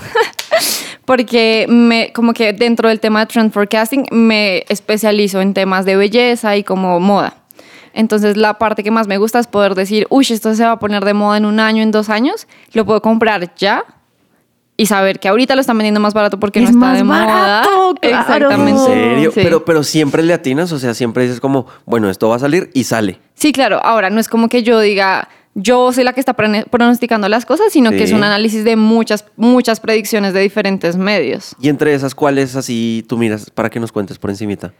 Porque 1.05 1.65
me, 1.69 2.11
como 2.13 2.33
que 2.33 2.53
dentro 2.53 2.89
del 2.89 2.99
tema 2.99 3.21
de 3.21 3.25
trend 3.27 3.51
forecasting 3.51 4.05
me 4.11 4.65
especializo 4.69 5.41
en 5.41 5.53
temas 5.53 5.85
de 5.85 5.95
belleza 5.95 6.57
y 6.57 6.63
como 6.63 6.99
moda. 6.99 7.35
Entonces 7.93 8.37
la 8.37 8.55
parte 8.55 8.83
que 8.83 8.91
más 8.91 9.07
me 9.07 9.17
gusta 9.17 9.39
es 9.39 9.47
poder 9.47 9.73
decir, 9.73 10.05
uy, 10.09 10.25
esto 10.29 10.53
se 10.53 10.63
va 10.63 10.71
a 10.71 10.79
poner 10.79 11.03
de 11.03 11.13
moda 11.13 11.37
en 11.37 11.45
un 11.45 11.59
año, 11.59 11.81
en 11.81 11.91
dos 11.91 12.09
años, 12.09 12.47
lo 12.73 12.85
puedo 12.85 13.01
comprar 13.01 13.55
ya 13.55 13.83
y 14.79 14.85
saber 14.85 15.19
que 15.19 15.27
ahorita 15.27 15.55
lo 15.55 15.61
están 15.61 15.77
vendiendo 15.77 15.99
más 15.99 16.13
barato 16.13 16.39
porque 16.39 16.59
Es 16.59 16.65
no 16.65 16.69
está 16.69 16.79
más 16.79 16.97
de 16.97 17.03
barato, 17.03 17.69
moda. 17.71 17.95
claro. 17.99 18.21
Exactamente. 18.21 18.71
¿En 18.71 18.85
serio? 18.87 19.31
Sí. 19.33 19.39
Pero, 19.43 19.65
pero 19.65 19.83
siempre 19.83 20.21
le 20.23 20.33
atinas, 20.33 20.71
o 20.71 20.77
sea, 20.79 20.93
siempre 20.93 21.23
dices 21.23 21.39
como, 21.39 21.65
bueno, 21.85 22.09
esto 22.09 22.29
va 22.29 22.35
a 22.35 22.39
salir 22.39 22.69
y 22.73 22.83
sale. 22.83 23.19
Sí, 23.33 23.51
claro. 23.51 23.79
Ahora, 23.83 24.09
no 24.11 24.19
es 24.19 24.27
como 24.29 24.49
que 24.49 24.61
yo 24.61 24.79
diga, 24.79 25.29
yo 25.55 25.91
soy 25.91 26.03
la 26.03 26.13
que 26.13 26.19
está 26.19 26.33
pronosticando 26.35 27.27
las 27.27 27.45
cosas, 27.47 27.73
sino 27.73 27.89
que 27.89 28.03
es 28.03 28.11
un 28.11 28.23
análisis 28.23 28.63
de 28.63 28.75
muchas, 28.75 29.25
muchas 29.35 29.79
predicciones 29.79 30.33
de 30.33 30.41
diferentes 30.41 30.95
medios. 30.95 31.55
Y 31.59 31.69
entre 31.69 31.95
esas, 31.95 32.13
¿cuáles 32.13 32.55
así 32.55 33.03
tú 33.09 33.17
miras 33.17 33.49
para 33.49 33.71
que 33.71 33.79
nos 33.79 33.91
cuentes 33.91 34.19
por 34.19 34.29
encimita? 34.29 34.73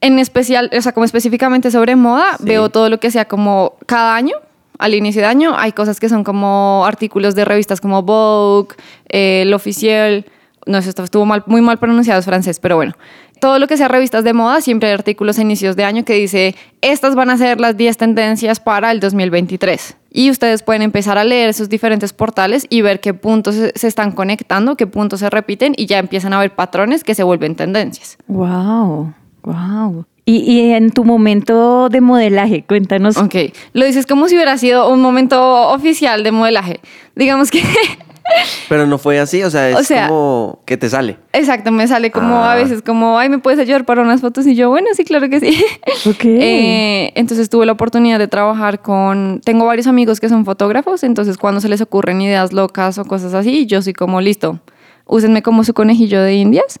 En 0.00 0.18
especial, 0.20 0.70
o 0.76 0.80
sea, 0.80 0.92
como 0.92 1.04
específicamente 1.04 1.70
sobre 1.72 1.96
moda, 1.96 2.36
Sí. 2.38 2.44
veo 2.44 2.68
todo 2.68 2.88
lo 2.90 3.00
que 3.00 3.10
sea 3.10 3.24
como 3.26 3.74
cada 3.86 4.14
año, 4.14 4.36
al 4.78 4.94
inicio 4.94 5.22
de 5.22 5.28
año, 5.28 5.56
hay 5.56 5.72
cosas 5.72 6.00
que 6.00 6.08
son 6.08 6.24
como 6.24 6.84
artículos 6.86 7.34
de 7.34 7.44
revistas 7.44 7.80
como 7.80 8.02
Vogue, 8.02 8.74
eh, 9.08 9.42
El 9.42 9.54
Oficial, 9.54 10.26
no 10.66 10.82
sé, 10.82 10.88
esto 10.88 11.04
estuvo 11.04 11.24
mal, 11.24 11.44
muy 11.46 11.62
mal 11.62 11.78
pronunciado, 11.78 12.18
es 12.20 12.26
francés, 12.26 12.58
pero 12.60 12.76
bueno. 12.76 12.94
Todo 13.40 13.58
lo 13.58 13.66
que 13.66 13.76
sea 13.76 13.88
revistas 13.88 14.24
de 14.24 14.32
moda, 14.32 14.62
siempre 14.62 14.88
hay 14.88 14.94
artículos 14.94 15.38
a 15.38 15.42
inicios 15.42 15.76
de 15.76 15.84
año 15.84 16.04
que 16.04 16.14
dice, 16.14 16.54
estas 16.80 17.14
van 17.14 17.28
a 17.28 17.36
ser 17.36 17.60
las 17.60 17.76
10 17.76 17.96
tendencias 17.98 18.60
para 18.60 18.90
el 18.90 18.98
2023. 18.98 19.96
Y 20.10 20.30
ustedes 20.30 20.62
pueden 20.62 20.80
empezar 20.80 21.18
a 21.18 21.24
leer 21.24 21.50
esos 21.50 21.68
diferentes 21.68 22.14
portales 22.14 22.66
y 22.70 22.80
ver 22.80 23.00
qué 23.00 23.12
puntos 23.12 23.54
se 23.74 23.86
están 23.86 24.12
conectando, 24.12 24.76
qué 24.76 24.86
puntos 24.86 25.20
se 25.20 25.28
repiten 25.28 25.74
y 25.76 25.84
ya 25.84 25.98
empiezan 25.98 26.32
a 26.32 26.38
ver 26.38 26.54
patrones 26.54 27.04
que 27.04 27.14
se 27.14 27.22
vuelven 27.22 27.56
tendencias. 27.56 28.16
Wow, 28.26 29.12
wow. 29.42 30.06
Y, 30.28 30.38
y 30.38 30.72
en 30.72 30.90
tu 30.90 31.04
momento 31.04 31.88
de 31.88 32.00
modelaje, 32.00 32.64
cuéntanos. 32.66 33.16
Ok, 33.16 33.34
lo 33.74 33.84
dices 33.86 34.06
como 34.06 34.28
si 34.28 34.34
hubiera 34.34 34.58
sido 34.58 34.90
un 34.92 35.00
momento 35.00 35.68
oficial 35.70 36.24
de 36.24 36.32
modelaje. 36.32 36.80
Digamos 37.14 37.50
que, 37.52 37.62
Pero 38.68 38.88
no 38.88 38.98
fue 38.98 39.20
así, 39.20 39.44
o 39.44 39.50
sea, 39.50 39.70
es 39.70 39.76
O 39.76 39.84
sea- 39.84 40.08
como 40.08 40.58
que 40.64 40.76
te 40.76 40.88
sale. 40.90 41.16
exacto, 41.32 41.70
me 41.70 41.86
sale 41.86 42.10
como 42.10 42.38
Ah. 42.42 42.52
a 42.52 42.56
veces 42.56 42.82
como, 42.82 43.20
ay, 43.20 43.28
¿me 43.28 43.38
puedes 43.38 43.60
ayudar 43.60 43.84
para 43.84 44.02
unas 44.02 44.20
fotos? 44.20 44.48
Y 44.48 44.56
yo, 44.56 44.68
bueno, 44.68 44.88
sí, 44.94 45.04
claro 45.04 45.28
que 45.30 45.38
sí. 45.38 45.64
Ok. 46.06 46.24
Eh, 46.24 47.12
entonces 47.14 47.48
tuve 47.48 47.64
la 47.66 47.72
oportunidad 47.72 48.18
de 48.18 48.26
trabajar 48.26 48.82
con, 48.82 49.40
tengo 49.44 49.64
varios 49.64 49.86
amigos 49.86 50.18
que 50.18 50.28
son 50.28 50.44
fotógrafos, 50.44 51.04
entonces 51.04 51.36
cuando 51.38 51.60
se 51.60 51.68
les 51.68 51.80
ocurren 51.80 52.20
ideas 52.20 52.52
locas 52.52 52.98
o 52.98 53.04
cosas 53.04 53.32
así, 53.32 53.66
yo 53.66 53.80
soy 53.80 53.92
como, 53.92 54.20
listo, 54.20 54.58
úsenme 55.06 55.40
como 55.42 55.62
su 55.62 55.72
conejillo 55.72 56.20
de 56.20 56.34
indias. 56.34 56.80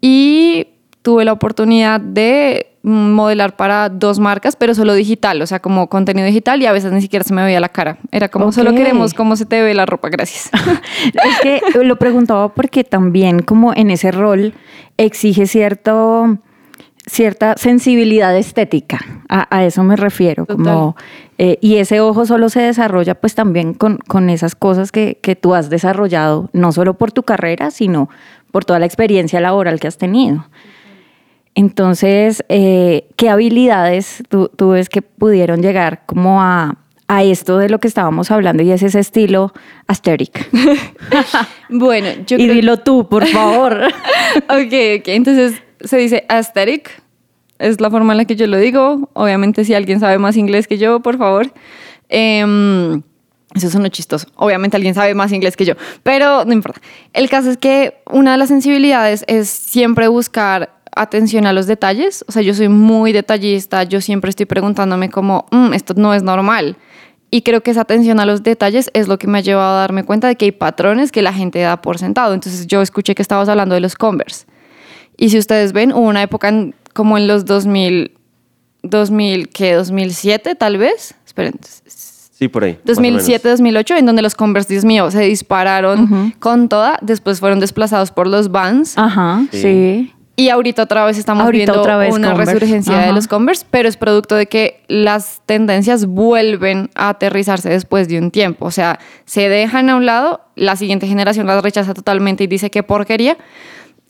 Y 0.00 0.68
tuve 1.02 1.26
la 1.26 1.32
oportunidad 1.32 2.00
de 2.00 2.66
modelar 2.88 3.56
para 3.56 3.88
dos 3.88 4.18
marcas, 4.18 4.56
pero 4.56 4.74
solo 4.74 4.94
digital, 4.94 5.40
o 5.42 5.46
sea, 5.46 5.60
como 5.60 5.88
contenido 5.88 6.26
digital 6.26 6.60
y 6.62 6.66
a 6.66 6.72
veces 6.72 6.92
ni 6.92 7.00
siquiera 7.00 7.24
se 7.24 7.34
me 7.34 7.44
veía 7.44 7.60
la 7.60 7.68
cara. 7.68 7.98
Era 8.10 8.28
como, 8.28 8.52
solo 8.52 8.74
queremos 8.74 9.14
cómo 9.14 9.36
se 9.36 9.46
te 9.46 9.62
ve 9.62 9.74
la 9.74 9.86
ropa, 9.86 10.08
gracias. 10.08 10.50
Es 11.14 11.40
que 11.42 11.84
lo 11.84 11.96
preguntaba 11.96 12.54
porque 12.54 12.84
también 12.84 13.40
como 13.40 13.72
en 13.74 13.90
ese 13.90 14.10
rol 14.10 14.54
exige 14.96 15.46
cierto 15.46 16.38
cierta 17.06 17.54
sensibilidad 17.56 18.36
estética, 18.36 18.98
a, 19.28 19.46
a 19.56 19.64
eso 19.64 19.82
me 19.82 19.96
refiero, 19.96 20.44
como 20.44 20.94
eh, 21.38 21.56
y 21.60 21.76
ese 21.76 22.00
ojo 22.00 22.26
solo 22.26 22.48
se 22.48 22.60
desarrolla 22.60 23.14
pues 23.14 23.34
también 23.34 23.72
con, 23.72 23.98
con 23.98 24.28
esas 24.28 24.54
cosas 24.54 24.92
que, 24.92 25.18
que 25.22 25.36
tú 25.36 25.54
has 25.54 25.70
desarrollado, 25.70 26.50
no 26.52 26.72
solo 26.72 26.94
por 26.94 27.12
tu 27.12 27.22
carrera, 27.22 27.70
sino 27.70 28.10
por 28.50 28.64
toda 28.64 28.78
la 28.78 28.86
experiencia 28.86 29.40
laboral 29.40 29.80
que 29.80 29.86
has 29.86 29.98
tenido. 29.98 30.46
Entonces, 31.58 32.44
eh, 32.48 33.08
¿qué 33.16 33.28
habilidades 33.30 34.22
tú, 34.28 34.48
tú 34.54 34.68
ves 34.68 34.88
que 34.88 35.02
pudieron 35.02 35.60
llegar 35.60 36.06
como 36.06 36.40
a, 36.40 36.78
a 37.08 37.24
esto 37.24 37.58
de 37.58 37.68
lo 37.68 37.80
que 37.80 37.88
estábamos 37.88 38.30
hablando 38.30 38.62
y 38.62 38.70
es 38.70 38.80
ese 38.84 39.00
estilo 39.00 39.52
aesthetic? 39.88 40.48
bueno, 41.68 42.10
yo 42.28 42.36
y 42.36 42.44
creo 42.44 42.54
dilo 42.54 42.76
tú, 42.76 43.08
por 43.08 43.26
favor. 43.32 43.88
ok, 44.44 45.00
ok. 45.00 45.08
Entonces 45.08 45.60
se 45.80 45.96
dice 45.96 46.24
aesthetic. 46.28 47.02
Es 47.58 47.80
la 47.80 47.90
forma 47.90 48.12
en 48.12 48.18
la 48.18 48.24
que 48.24 48.36
yo 48.36 48.46
lo 48.46 48.56
digo. 48.58 49.10
Obviamente, 49.14 49.64
si 49.64 49.74
alguien 49.74 49.98
sabe 49.98 50.16
más 50.18 50.36
inglés 50.36 50.68
que 50.68 50.78
yo, 50.78 51.00
por 51.00 51.18
favor. 51.18 51.52
Em, 52.08 53.02
eso 53.56 53.68
suena 53.68 53.90
chistoso. 53.90 54.28
Obviamente, 54.36 54.76
alguien 54.76 54.94
sabe 54.94 55.12
más 55.12 55.32
inglés 55.32 55.56
que 55.56 55.64
yo. 55.64 55.74
Pero 56.04 56.44
no 56.44 56.52
importa. 56.52 56.80
El 57.14 57.28
caso 57.28 57.50
es 57.50 57.56
que 57.56 58.00
una 58.08 58.30
de 58.30 58.38
las 58.38 58.46
sensibilidades 58.46 59.24
es 59.26 59.48
siempre 59.48 60.06
buscar 60.06 60.77
atención 61.00 61.46
a 61.46 61.52
los 61.52 61.66
detalles. 61.66 62.24
O 62.28 62.32
sea, 62.32 62.42
yo 62.42 62.54
soy 62.54 62.68
muy 62.68 63.12
detallista. 63.12 63.82
Yo 63.84 64.00
siempre 64.00 64.30
estoy 64.30 64.46
preguntándome 64.46 65.10
como, 65.10 65.46
"Mm, 65.50 65.72
esto 65.74 65.94
no 65.96 66.14
es 66.14 66.22
normal. 66.22 66.76
Y 67.30 67.42
creo 67.42 67.62
que 67.62 67.70
esa 67.70 67.82
atención 67.82 68.20
a 68.20 68.26
los 68.26 68.42
detalles 68.42 68.90
es 68.94 69.06
lo 69.06 69.18
que 69.18 69.26
me 69.26 69.38
ha 69.38 69.40
llevado 69.42 69.76
a 69.76 69.80
darme 69.80 70.04
cuenta 70.04 70.28
de 70.28 70.36
que 70.36 70.46
hay 70.46 70.52
patrones 70.52 71.12
que 71.12 71.20
la 71.22 71.32
gente 71.32 71.60
da 71.60 71.80
por 71.82 71.98
sentado. 71.98 72.32
Entonces 72.34 72.66
yo 72.66 72.80
escuché 72.80 73.14
que 73.14 73.20
estabas 73.22 73.48
hablando 73.50 73.74
de 73.74 73.80
los 73.82 73.96
Converse. 73.96 74.46
Y 75.16 75.28
si 75.30 75.38
ustedes 75.38 75.72
ven, 75.72 75.92
hubo 75.92 76.08
una 76.08 76.22
época 76.22 76.48
en- 76.48 76.74
como 76.94 77.18
en 77.18 77.26
los 77.26 77.44
2000, 77.44 78.12
2000, 78.82 79.48
¿qué? 79.50 79.74
2007 79.74 80.54
tal 80.54 80.78
vez. 80.78 81.14
Esperen. 81.26 81.54
Sí, 81.86 82.46
por 82.48 82.62
ahí. 82.64 82.72
más 82.74 82.82
o 82.82 82.86
2007, 82.86 83.48
2008, 83.48 83.96
en 83.96 84.06
donde 84.06 84.22
los 84.22 84.34
Converse, 84.36 84.72
Dios 84.72 84.84
mío, 84.84 85.10
se 85.10 85.20
dispararon 85.22 86.32
con 86.38 86.68
toda. 86.68 86.98
Después 87.02 87.40
fueron 87.40 87.58
desplazados 87.58 88.12
por 88.12 88.28
los 88.28 88.50
Vans. 88.52 88.96
Ajá, 88.96 89.44
Sí. 89.50 89.60
sí. 89.60 90.12
Y 90.38 90.50
ahorita 90.50 90.84
otra 90.84 91.04
vez 91.04 91.18
estamos 91.18 91.42
Ahorita 91.46 91.72
viendo 91.72 91.80
otra 91.80 91.96
vez 91.96 92.14
una 92.14 92.28
Converse. 92.28 92.52
resurgencia 92.54 92.98
de 92.98 93.12
los 93.12 93.26
Converse, 93.26 93.66
pero 93.72 93.88
es 93.88 93.96
producto 93.96 94.36
de 94.36 94.46
que 94.46 94.84
las 94.86 95.42
tendencias 95.46 96.06
vuelven 96.06 96.90
a 96.94 97.08
aterrizarse 97.08 97.68
después 97.68 98.06
de 98.06 98.20
un 98.20 98.30
tiempo. 98.30 98.64
O 98.66 98.70
sea, 98.70 99.00
se 99.24 99.48
dejan 99.48 99.90
a 99.90 99.96
un 99.96 100.06
lado, 100.06 100.42
la 100.54 100.76
siguiente 100.76 101.08
generación 101.08 101.48
las 101.48 101.60
rechaza 101.60 101.92
totalmente 101.92 102.44
y 102.44 102.46
dice 102.46 102.70
qué 102.70 102.84
porquería, 102.84 103.36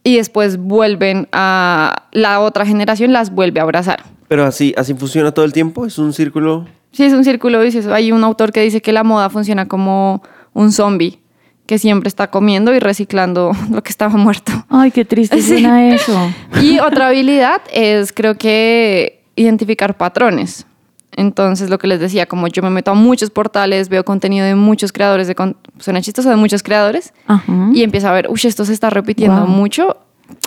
y 0.04 0.18
después 0.18 0.58
vuelven 0.58 1.28
a 1.32 2.08
la 2.12 2.40
otra 2.40 2.66
generación 2.66 3.10
las 3.10 3.30
vuelve 3.30 3.60
a 3.60 3.62
abrazar. 3.62 4.04
Pero 4.28 4.44
así, 4.44 4.74
así 4.76 4.92
funciona 4.92 5.32
todo 5.32 5.46
el 5.46 5.54
tiempo, 5.54 5.86
es 5.86 5.96
un 5.96 6.12
círculo. 6.12 6.66
Sí, 6.92 7.04
es 7.04 7.14
un 7.14 7.24
círculo 7.24 7.58
vicioso. 7.62 7.94
Hay 7.94 8.12
un 8.12 8.22
autor 8.22 8.52
que 8.52 8.60
dice 8.60 8.82
que 8.82 8.92
la 8.92 9.02
moda 9.02 9.30
funciona 9.30 9.66
como 9.66 10.22
un 10.52 10.72
zombie 10.72 11.20
que 11.68 11.78
siempre 11.78 12.08
está 12.08 12.30
comiendo 12.30 12.74
y 12.74 12.78
reciclando 12.78 13.52
lo 13.70 13.82
que 13.82 13.90
estaba 13.90 14.16
muerto. 14.16 14.52
Ay, 14.70 14.90
qué 14.90 15.04
triste 15.04 15.40
Sí. 15.42 15.48
suena 15.60 15.94
eso. 15.94 16.18
Y 16.62 16.78
otra 16.80 17.08
habilidad 17.08 17.60
es, 17.72 18.12
creo 18.12 18.36
que, 18.36 19.22
identificar 19.36 19.96
patrones. 19.96 20.66
Entonces, 21.12 21.68
lo 21.70 21.78
que 21.78 21.86
les 21.86 22.00
decía, 22.00 22.26
como 22.26 22.48
yo 22.48 22.62
me 22.62 22.70
meto 22.70 22.90
a 22.90 22.94
muchos 22.94 23.30
portales, 23.30 23.88
veo 23.88 24.04
contenido 24.04 24.46
de 24.46 24.54
muchos 24.54 24.92
creadores, 24.92 25.26
de 25.28 25.34
con- 25.34 25.56
suena 25.78 26.00
chistoso, 26.00 26.30
de 26.30 26.36
muchos 26.36 26.62
creadores, 26.62 27.12
Ajá. 27.26 27.68
y 27.72 27.82
empiezo 27.82 28.08
a 28.08 28.12
ver, 28.12 28.28
uy, 28.30 28.40
esto 28.44 28.64
se 28.64 28.72
está 28.72 28.88
repitiendo 28.90 29.40
Wow. 29.42 29.48
mucho, 29.48 29.96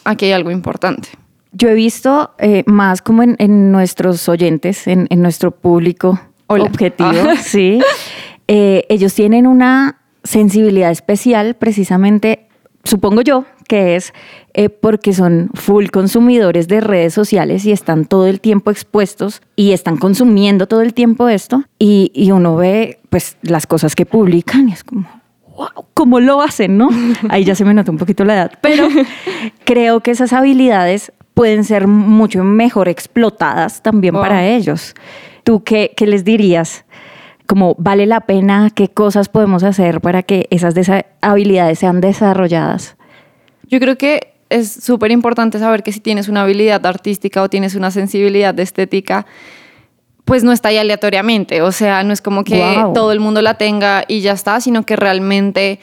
aquí 0.05 0.25
hay 0.25 0.31
algo 0.31 0.49
importante. 0.51 1.09
Yo 1.51 1.69
he 1.69 1.73
visto 1.73 2.31
eh, 2.39 2.63
más 2.65 3.01
como 3.01 3.21
en, 3.23 3.35
en 3.39 3.71
nuestros 3.71 4.27
oyentes, 4.27 4.87
en, 4.87 5.07
en 5.09 5.21
nuestro 5.21 5.51
público 5.51 6.19
Hola. 6.47 6.63
objetivo, 6.63 7.11
Ah. 7.29 7.35
sí. 7.37 7.79
Eh, 8.53 8.85
ellos 8.89 9.13
tienen 9.13 9.47
una 9.47 10.00
sensibilidad 10.23 10.91
especial 10.91 11.55
precisamente, 11.55 12.47
supongo 12.83 13.21
yo, 13.21 13.45
que 13.67 13.95
es 13.95 14.13
eh, 14.53 14.69
porque 14.69 15.13
son 15.13 15.49
full 15.53 15.87
consumidores 15.87 16.67
de 16.67 16.81
redes 16.81 17.13
sociales 17.13 17.65
y 17.65 17.71
están 17.71 18.05
todo 18.05 18.27
el 18.27 18.41
tiempo 18.41 18.69
expuestos 18.71 19.41
y 19.55 19.71
están 19.71 19.97
consumiendo 19.97 20.67
todo 20.67 20.81
el 20.81 20.93
tiempo 20.93 21.29
esto 21.29 21.63
y, 21.79 22.11
y 22.13 22.31
uno 22.31 22.55
ve 22.55 22.99
pues 23.09 23.37
las 23.43 23.67
cosas 23.67 23.95
que 23.95 24.05
publican 24.05 24.67
y 24.69 24.73
es 24.73 24.83
como, 24.83 25.07
wow, 25.55 25.85
¿cómo 25.93 26.19
lo 26.19 26.41
hacen, 26.41 26.77
no? 26.77 26.89
Ahí 27.29 27.45
ya 27.45 27.55
se 27.55 27.63
me 27.65 27.73
nota 27.73 27.91
un 27.91 27.97
poquito 27.97 28.25
la 28.25 28.33
edad, 28.33 28.51
pero 28.61 28.87
creo 29.63 30.01
que 30.01 30.11
esas 30.11 30.33
habilidades 30.33 31.13
pueden 31.33 31.63
ser 31.63 31.87
mucho 31.87 32.43
mejor 32.43 32.89
explotadas 32.89 33.81
también 33.81 34.13
Wow. 34.15 34.23
para 34.23 34.47
ellos. 34.47 34.95
¿Tú 35.43 35.63
qué, 35.63 35.93
qué 35.95 36.05
les 36.07 36.23
dirías? 36.25 36.83
Como 37.51 37.75
vale 37.77 38.05
la 38.05 38.21
pena, 38.21 38.69
qué 38.73 38.87
cosas 38.87 39.27
podemos 39.27 39.63
hacer 39.65 39.99
para 39.99 40.23
que 40.23 40.47
esas 40.51 40.73
habilidades 41.19 41.79
sean 41.79 41.99
desarrolladas. 41.99 42.95
Yo 43.67 43.81
creo 43.81 43.97
que 43.97 44.35
es 44.47 44.71
súper 44.71 45.11
importante 45.11 45.59
saber 45.59 45.83
que 45.83 45.91
si 45.91 45.99
tienes 45.99 46.29
una 46.29 46.43
habilidad 46.43 46.85
artística 46.85 47.41
o 47.41 47.49
tienes 47.49 47.75
una 47.75 47.91
sensibilidad 47.91 48.53
de 48.53 48.63
estética, 48.63 49.25
pues 50.23 50.45
no 50.45 50.53
está 50.53 50.69
ahí 50.69 50.77
aleatoriamente. 50.77 51.61
O 51.61 51.73
sea, 51.73 52.05
no 52.05 52.13
es 52.13 52.21
como 52.21 52.45
que 52.45 52.55
Wow. 52.55 52.93
todo 52.93 53.11
el 53.11 53.19
mundo 53.19 53.41
la 53.41 53.55
tenga 53.55 54.05
y 54.07 54.21
ya 54.21 54.31
está, 54.31 54.61
sino 54.61 54.85
que 54.85 54.95
realmente 54.95 55.81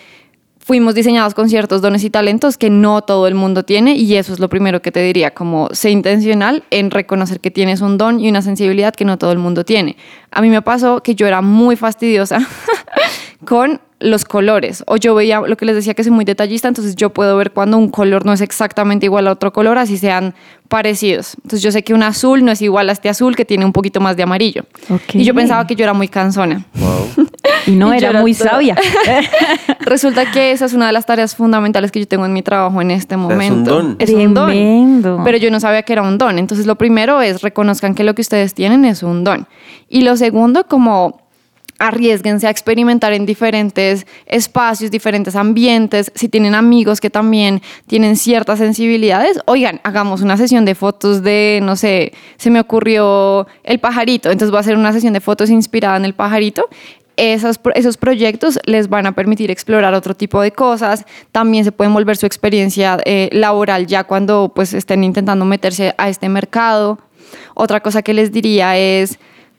fuimos 0.68 0.94
diseñados 0.94 1.32
con 1.32 1.48
ciertos 1.48 1.80
dones 1.80 2.04
y 2.04 2.10
talentos 2.10 2.58
que 2.58 2.68
no 2.68 3.00
todo 3.00 3.26
el 3.26 3.34
mundo 3.34 3.62
tiene 3.62 3.96
y 3.96 4.16
eso 4.16 4.34
es 4.34 4.38
lo 4.38 4.50
primero 4.50 4.82
que 4.82 4.92
te 4.92 5.00
diría, 5.00 5.30
como 5.30 5.70
sé 5.72 5.88
intencional 5.88 6.62
en 6.70 6.90
reconocer 6.90 7.40
que 7.40 7.50
tienes 7.50 7.80
un 7.80 7.96
don 7.96 8.20
y 8.20 8.28
una 8.28 8.42
sensibilidad 8.42 8.94
que 8.94 9.06
no 9.06 9.16
todo 9.16 9.32
el 9.32 9.38
mundo 9.38 9.64
tiene. 9.64 9.96
A 10.30 10.42
mí 10.42 10.50
me 10.50 10.60
pasó 10.60 11.02
que 11.02 11.14
yo 11.14 11.26
era 11.26 11.40
muy 11.40 11.74
fastidiosa 11.74 12.46
con 13.46 13.80
los 14.00 14.24
colores. 14.24 14.84
O 14.86 14.96
yo 14.96 15.14
veía 15.14 15.40
lo 15.40 15.56
que 15.56 15.64
les 15.64 15.74
decía 15.74 15.94
que 15.94 16.04
soy 16.04 16.12
muy 16.12 16.24
detallista, 16.24 16.68
entonces 16.68 16.94
yo 16.94 17.10
puedo 17.10 17.36
ver 17.36 17.52
cuando 17.52 17.76
un 17.78 17.88
color 17.88 18.24
no 18.24 18.32
es 18.32 18.40
exactamente 18.40 19.06
igual 19.06 19.26
a 19.26 19.32
otro 19.32 19.52
color, 19.52 19.78
así 19.78 19.98
sean 19.98 20.34
parecidos. 20.68 21.34
Entonces 21.36 21.62
yo 21.62 21.72
sé 21.72 21.82
que 21.82 21.94
un 21.94 22.02
azul 22.02 22.44
no 22.44 22.52
es 22.52 22.62
igual 22.62 22.90
a 22.90 22.92
este 22.92 23.08
azul 23.08 23.34
que 23.34 23.44
tiene 23.44 23.64
un 23.64 23.72
poquito 23.72 24.00
más 24.00 24.16
de 24.16 24.22
amarillo. 24.22 24.64
Y 25.12 25.24
yo 25.24 25.34
pensaba 25.34 25.66
que 25.66 25.74
yo 25.74 25.84
era 25.84 25.94
muy 25.94 26.08
cansona. 26.08 26.64
Y 27.66 27.72
no, 27.72 27.88
Y 27.94 28.00
yo 28.00 28.06
era 28.06 28.10
era 28.10 28.20
muy 28.20 28.34
sabia. 28.34 28.76
Resulta 29.80 30.30
que 30.30 30.52
esa 30.52 30.66
es 30.66 30.74
una 30.74 30.86
de 30.86 30.92
las 30.92 31.06
tareas 31.06 31.34
fundamentales 31.34 31.90
que 31.90 32.00
yo 32.00 32.06
tengo 32.06 32.26
en 32.26 32.32
mi 32.32 32.42
trabajo 32.42 32.80
en 32.80 32.90
este 32.90 33.16
sea, 33.16 33.16
es 33.16 33.30
un 33.30 33.32
momento. 33.32 33.70
don. 33.70 33.96
Es 33.98 34.10
un 34.10 34.34
don. 34.34 35.24
Pero 35.24 35.38
yo 35.38 35.50
no 35.50 35.58
sabía 35.58 35.82
que 35.82 35.92
era 35.92 36.02
un 36.02 36.18
don. 36.18 36.38
Entonces 36.38 36.66
lo 36.66 36.76
primero 36.76 37.20
es 37.20 37.42
reconozcan 37.42 37.94
que 37.94 38.04
lo 38.04 38.14
que 38.14 38.22
ustedes 38.22 38.54
tienen 38.54 38.84
es 38.84 39.02
un 39.02 39.24
don. 39.24 39.48
Y 39.88 40.02
lo 40.02 40.16
segundo, 40.16 40.64
como 40.68 41.17
arriesguense 41.78 42.46
a 42.46 42.50
experimentar 42.50 43.12
en 43.12 43.24
diferentes 43.24 44.06
espacios, 44.26 44.90
diferentes 44.90 45.36
ambientes. 45.36 46.10
Si 46.14 46.28
tienen 46.28 46.54
amigos 46.54 47.00
que 47.00 47.10
también 47.10 47.62
tienen 47.86 48.16
ciertas 48.16 48.58
sensibilidades, 48.58 49.40
oigan, 49.46 49.80
hagamos 49.84 50.20
una 50.20 50.36
sesión 50.36 50.64
de 50.64 50.74
fotos 50.74 51.22
de, 51.22 51.60
no 51.62 51.76
sé, 51.76 52.12
se 52.36 52.50
me 52.50 52.60
ocurrió 52.60 53.46
el 53.62 53.78
pajarito, 53.78 54.30
entonces 54.30 54.50
voy 54.50 54.58
a 54.58 54.60
hacer 54.60 54.76
una 54.76 54.92
sesión 54.92 55.12
de 55.12 55.20
fotos 55.20 55.50
inspirada 55.50 55.96
en 55.96 56.04
el 56.04 56.14
pajarito. 56.14 56.68
Esos, 57.16 57.58
esos 57.74 57.96
proyectos 57.96 58.60
les 58.64 58.88
van 58.88 59.06
a 59.06 59.12
permitir 59.12 59.50
explorar 59.50 59.92
otro 59.92 60.14
tipo 60.14 60.40
de 60.40 60.52
cosas. 60.52 61.04
También 61.32 61.64
se 61.64 61.72
pueden 61.72 61.92
volver 61.92 62.16
su 62.16 62.26
experiencia 62.26 62.96
eh, 63.04 63.28
laboral 63.32 63.88
ya 63.88 64.04
cuando 64.04 64.52
pues 64.54 64.72
estén 64.72 65.02
intentando 65.02 65.44
meterse 65.44 65.94
a 65.98 66.08
este 66.08 66.28
mercado. 66.28 67.00
Otra 67.54 67.80
cosa 67.80 68.02
que 68.02 68.14
les 68.14 68.30
diría 68.30 68.78
es, 68.78 69.18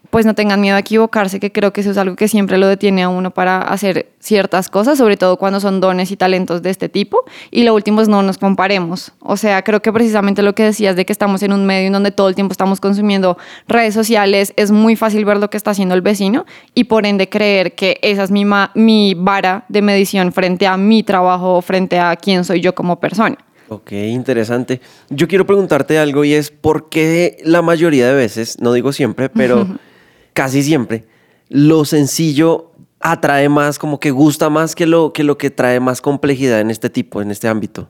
pues 0.10 0.26
no 0.26 0.34
tengan 0.34 0.60
miedo 0.60 0.76
a 0.76 0.80
equivocarse, 0.80 1.40
que 1.40 1.52
creo 1.52 1.72
que 1.72 1.82
eso 1.82 1.92
es 1.92 1.98
algo 1.98 2.16
que 2.16 2.28
siempre 2.28 2.58
lo 2.58 2.68
detiene 2.68 3.04
a 3.04 3.10
uno 3.10 3.32
para 3.32 3.60
hacer 3.62 4.10
ciertas 4.20 4.68
cosas, 4.70 4.98
sobre 4.98 5.18
todo 5.18 5.38
cuando 5.38 5.60
son 5.60 5.80
dones 5.82 6.10
y 6.12 6.18
talentos 6.18 6.62
de 6.64 6.72
este 6.72 6.90
tipo. 6.90 7.24
Y 7.52 7.64
lo 7.64 7.76
último 7.76 8.02
es 8.02 8.08
no 8.10 8.24
nos 8.24 8.38
comparemos. 8.40 9.12
O 9.20 9.38
sea, 9.38 9.62
creo 9.64 9.82
que 9.82 9.94
precisamente 9.94 10.42
lo 10.42 10.56
que 10.56 10.64
decías 10.64 10.96
de 10.96 11.06
que 11.06 11.14
estamos 11.14 11.44
en 11.44 11.54
un 11.54 11.66
medio 11.66 11.88
en 11.88 11.94
donde 11.94 12.12
todo 12.12 12.28
el 12.28 12.36
tiempo 12.36 12.52
estamos 12.54 12.80
consumiendo 12.80 13.38
redes 13.68 13.94
sociales, 13.94 14.54
es 14.56 14.72
muy 14.72 14.96
fácil 14.96 15.26
ver 15.26 15.38
lo 15.38 15.50
que 15.50 15.58
está 15.58 15.72
haciendo 15.72 15.94
el 15.94 16.02
vecino 16.02 16.46
y 16.74 16.86
por 16.86 17.06
ende 17.06 17.30
creer 17.30 17.76
que 17.76 18.00
esa 18.02 18.24
es 18.24 18.32
mi, 18.32 18.46
ma- 18.46 18.72
mi 18.76 19.14
vara 19.16 19.66
de 19.70 19.82
medición 19.84 20.32
frente 20.34 20.66
a 20.66 20.76
mi 20.76 21.04
trabajo, 21.04 21.62
frente 21.62 22.00
a 22.00 22.16
quién 22.16 22.44
soy 22.46 22.62
yo 22.62 22.74
como 22.74 23.00
persona. 23.00 23.38
Ok, 23.72 23.92
interesante. 23.92 24.82
Yo 25.12 25.28
quiero 25.28 25.46
preguntarte 25.46 26.00
algo 26.00 26.24
y 26.26 26.34
es 26.34 26.50
por 26.50 26.90
qué 26.90 27.38
la 27.44 27.62
mayoría 27.62 28.08
de 28.08 28.16
veces, 28.16 28.58
no 28.60 28.74
digo 28.74 28.92
siempre, 28.92 29.30
pero 29.30 29.68
casi 30.34 30.64
siempre, 30.64 31.06
lo 31.50 31.86
sencillo 31.86 32.72
atrae 33.00 33.50
más, 33.50 33.80
como 33.80 34.00
que 34.00 34.12
gusta 34.12 34.50
más 34.50 34.76
que 34.76 34.86
lo 34.86 35.14
que, 35.14 35.24
lo 35.24 35.38
que 35.38 35.50
trae 35.50 35.80
más 35.80 36.02
complejidad 36.02 36.60
en 36.60 36.70
este 36.70 36.90
tipo, 36.90 37.22
en 37.22 37.32
este 37.32 37.48
ámbito. 37.48 37.90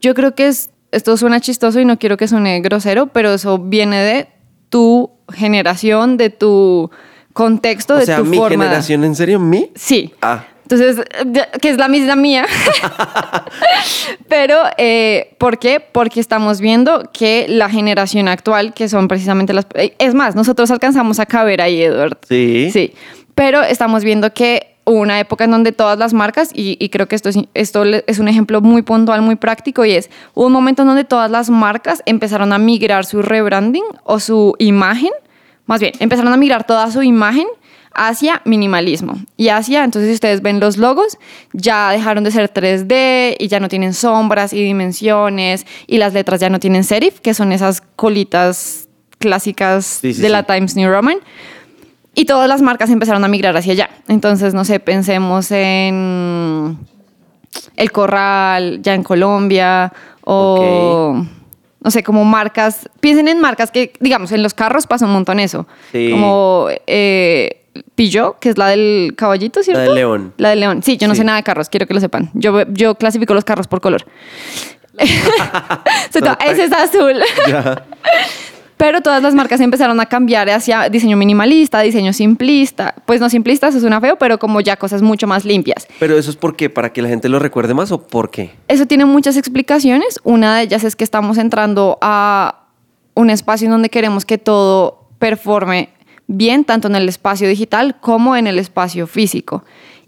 Yo 0.00 0.14
creo 0.14 0.34
que 0.34 0.48
es, 0.48 0.70
esto 0.92 1.16
suena 1.16 1.40
chistoso 1.40 1.80
y 1.80 1.84
no 1.84 1.98
quiero 1.98 2.16
que 2.16 2.26
suene 2.28 2.60
grosero, 2.60 3.06
pero 3.08 3.34
eso 3.34 3.58
viene 3.58 4.02
de 4.02 4.28
tu 4.68 5.10
generación, 5.32 6.16
de 6.16 6.30
tu 6.30 6.90
contexto, 7.32 7.94
O 7.94 7.98
de 7.98 8.06
sea, 8.06 8.18
tu 8.18 8.24
mi 8.24 8.36
forma. 8.36 8.64
generación, 8.64 9.04
¿en 9.04 9.14
serio? 9.14 9.38
¿Mi? 9.38 9.70
Sí. 9.74 10.12
Ah. 10.20 10.44
Entonces, 10.70 11.04
que 11.60 11.68
es 11.70 11.78
la 11.78 11.88
misma 11.88 12.14
mía. 12.16 12.46
Pero, 14.28 14.56
eh, 14.78 15.34
¿por 15.38 15.58
qué? 15.58 15.80
Porque 15.80 16.20
estamos 16.20 16.60
viendo 16.60 17.10
que 17.12 17.46
la 17.48 17.68
generación 17.68 18.28
actual, 18.28 18.72
que 18.72 18.88
son 18.88 19.08
precisamente 19.08 19.52
las... 19.52 19.66
eh, 19.74 19.94
Es 19.98 20.14
más, 20.14 20.36
nosotros 20.36 20.70
alcanzamos 20.70 21.18
a 21.18 21.26
caber 21.26 21.60
ahí, 21.60 21.82
Edward. 21.82 22.18
Sí. 22.28 22.70
Sí. 22.72 22.92
Pero 23.34 23.62
estamos 23.62 24.04
viendo 24.04 24.32
que 24.32 24.76
hubo 24.84 25.00
una 25.00 25.20
época 25.20 25.44
en 25.44 25.50
donde 25.50 25.72
todas 25.72 25.98
las 25.98 26.12
marcas, 26.12 26.50
y, 26.54 26.76
y 26.78 26.88
creo 26.88 27.06
que 27.08 27.16
esto, 27.16 27.28
es, 27.28 27.36
esto 27.54 27.84
es 27.84 28.18
un 28.18 28.28
ejemplo 28.28 28.60
muy 28.60 28.82
puntual, 28.82 29.22
muy 29.22 29.36
práctico, 29.36 29.84
y 29.84 29.92
es, 29.92 30.10
hubo 30.34 30.46
un 30.46 30.52
momento 30.52 30.82
en 30.82 30.88
donde 30.88 31.04
todas 31.04 31.30
las 31.30 31.50
marcas 31.50 32.02
empezaron 32.06 32.52
a 32.52 32.58
migrar 32.58 33.04
su 33.04 33.22
rebranding 33.22 33.84
o 34.04 34.20
su 34.20 34.54
imagen, 34.58 35.10
más 35.66 35.80
bien, 35.80 35.92
empezaron 36.00 36.32
a 36.32 36.36
migrar 36.36 36.64
toda 36.64 36.90
su 36.90 37.02
imagen 37.02 37.46
hacia 37.94 38.42
minimalismo. 38.44 39.18
Y 39.36 39.48
hacia, 39.48 39.84
entonces 39.84 40.08
si 40.10 40.14
ustedes 40.14 40.42
ven 40.42 40.60
los 40.60 40.76
logos, 40.76 41.18
ya 41.52 41.90
dejaron 41.90 42.24
de 42.24 42.30
ser 42.30 42.52
3D 42.52 43.36
y 43.38 43.48
ya 43.48 43.60
no 43.60 43.68
tienen 43.68 43.94
sombras 43.94 44.52
y 44.52 44.62
dimensiones, 44.62 45.66
y 45.86 45.98
las 45.98 46.12
letras 46.12 46.40
ya 46.40 46.50
no 46.50 46.60
tienen 46.60 46.84
serif, 46.84 47.20
que 47.20 47.34
son 47.34 47.52
esas 47.52 47.82
colitas 47.96 48.88
clásicas 49.18 49.98
Sí, 50.00 50.14
sí, 50.14 50.22
de 50.22 50.28
la. 50.28 50.44
Times 50.44 50.76
New 50.76 50.90
Roman. 50.90 51.18
Y 52.14 52.24
todas 52.24 52.48
las 52.48 52.60
marcas 52.60 52.90
empezaron 52.90 53.22
a 53.24 53.28
migrar 53.28 53.56
hacia 53.56 53.72
allá. 53.72 53.90
Entonces, 54.08 54.52
no 54.52 54.64
sé, 54.64 54.80
pensemos 54.80 55.52
en 55.52 56.76
El 57.76 57.92
Corral, 57.92 58.80
ya 58.82 58.94
en 58.94 59.04
Colombia, 59.04 59.92
o 60.22 61.24
no 61.82 61.90
sé, 61.90 62.02
como 62.02 62.24
marcas, 62.24 62.88
piensen 63.00 63.28
en 63.28 63.40
marcas 63.40 63.70
que, 63.70 63.92
digamos, 64.00 64.32
en 64.32 64.42
los 64.42 64.54
carros 64.54 64.86
pasa 64.86 65.06
un 65.06 65.12
montón 65.12 65.40
eso. 65.40 65.66
Sí. 65.92 66.10
Como 66.10 66.66
eh, 66.86 67.59
Peugeot, 67.94 68.38
que 68.40 68.48
es 68.50 68.58
la 68.58 68.68
del 68.68 69.14
caballito, 69.16 69.62
¿cierto? 69.62 69.82
del 69.82 69.94
león. 69.94 70.32
La 70.36 70.50
del 70.50 70.60
león. 70.60 70.82
Sí, 70.82 70.96
yo 70.96 71.06
no 71.08 71.14
Sí. 71.14 71.18
sé 71.18 71.24
nada 71.24 71.36
de 71.38 71.44
carros, 71.44 71.68
quiero 71.68 71.86
que 71.86 71.94
lo 71.94 72.00
sepan. 72.00 72.30
Yo, 72.34 72.62
yo 72.72 72.94
clasifico 72.96 73.34
los 73.34 73.44
carros 73.44 73.66
por 73.68 73.80
color. 73.80 74.04
Ese 74.98 76.64
es 76.64 76.72
azul. 76.72 77.14
Pero 78.76 79.02
todas 79.02 79.22
las 79.22 79.34
marcas 79.34 79.60
empezaron 79.60 80.00
a 80.00 80.06
cambiar 80.06 80.48
hacia 80.48 80.88
diseño 80.88 81.14
minimalista, 81.18 81.80
diseño 81.82 82.14
simplista. 82.14 82.94
Pues 83.04 83.20
no 83.20 83.28
simplista, 83.28 83.68
eso 83.68 83.78
suena 83.78 84.00
feo, 84.00 84.16
pero 84.16 84.38
como 84.38 84.62
ya 84.62 84.76
cosas 84.76 85.02
mucho 85.02 85.26
más 85.26 85.44
limpias. 85.44 85.86
Pero 85.98 86.16
eso 86.16 86.30
es 86.30 86.36
porque 86.36 86.70
para 86.70 86.90
que 86.90 87.02
la 87.02 87.08
gente 87.10 87.28
lo 87.28 87.38
recuerde 87.38 87.74
más 87.74 87.92
o 87.92 88.00
por 88.00 88.30
qué? 88.30 88.52
Eso 88.68 88.86
tiene 88.86 89.04
muchas 89.04 89.36
explicaciones. 89.36 90.18
Una 90.24 90.56
de 90.56 90.62
ellas 90.62 90.84
es 90.84 90.96
que 90.96 91.04
estamos 91.04 91.36
entrando 91.36 91.98
a 92.00 92.68
un 93.12 93.28
espacio 93.28 93.66
en 93.66 93.72
donde 93.72 93.90
queremos 93.90 94.24
que 94.24 94.38
todo 94.38 95.10
performe 95.18 95.90
bien, 96.30 96.64
tanto 96.64 96.88
en 96.88 96.94
el 96.94 97.08
espacio 97.08 97.48
digital 97.48 97.96
como 98.00 98.36
en 98.36 98.46
el 98.46 98.58
espacio 98.58 99.06
físico. 99.06 99.64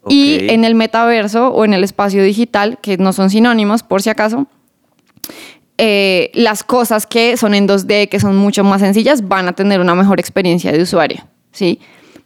Y 0.09 0.51
en 0.51 0.65
el 0.65 0.75
metaverso 0.75 1.49
o 1.51 1.65
en 1.65 1.75
el 1.75 1.85
espacio 1.85 2.25
digital, 2.25 2.79
que 2.83 2.97
no 2.97 3.13
son 3.13 3.31
sinónimos 3.31 3.85
por 3.85 4.03
si 4.03 4.11
acaso, 4.11 4.49
eh, 5.79 6.33
las 6.35 6.65
cosas 6.65 7.07
que 7.07 7.37
son 7.37 7.55
en 7.55 7.69
2D, 7.69 8.09
que 8.09 8.19
son 8.19 8.37
mucho 8.37 8.65
más 8.65 8.81
sencillas, 8.81 9.29
van 9.29 9.47
a 9.47 9.53
tener 9.53 9.81
una 9.81 9.95
mejor 9.95 10.19
experiencia 10.19 10.73
de 10.73 10.83
usuario, 10.83 11.25
¿sí? 11.53 11.79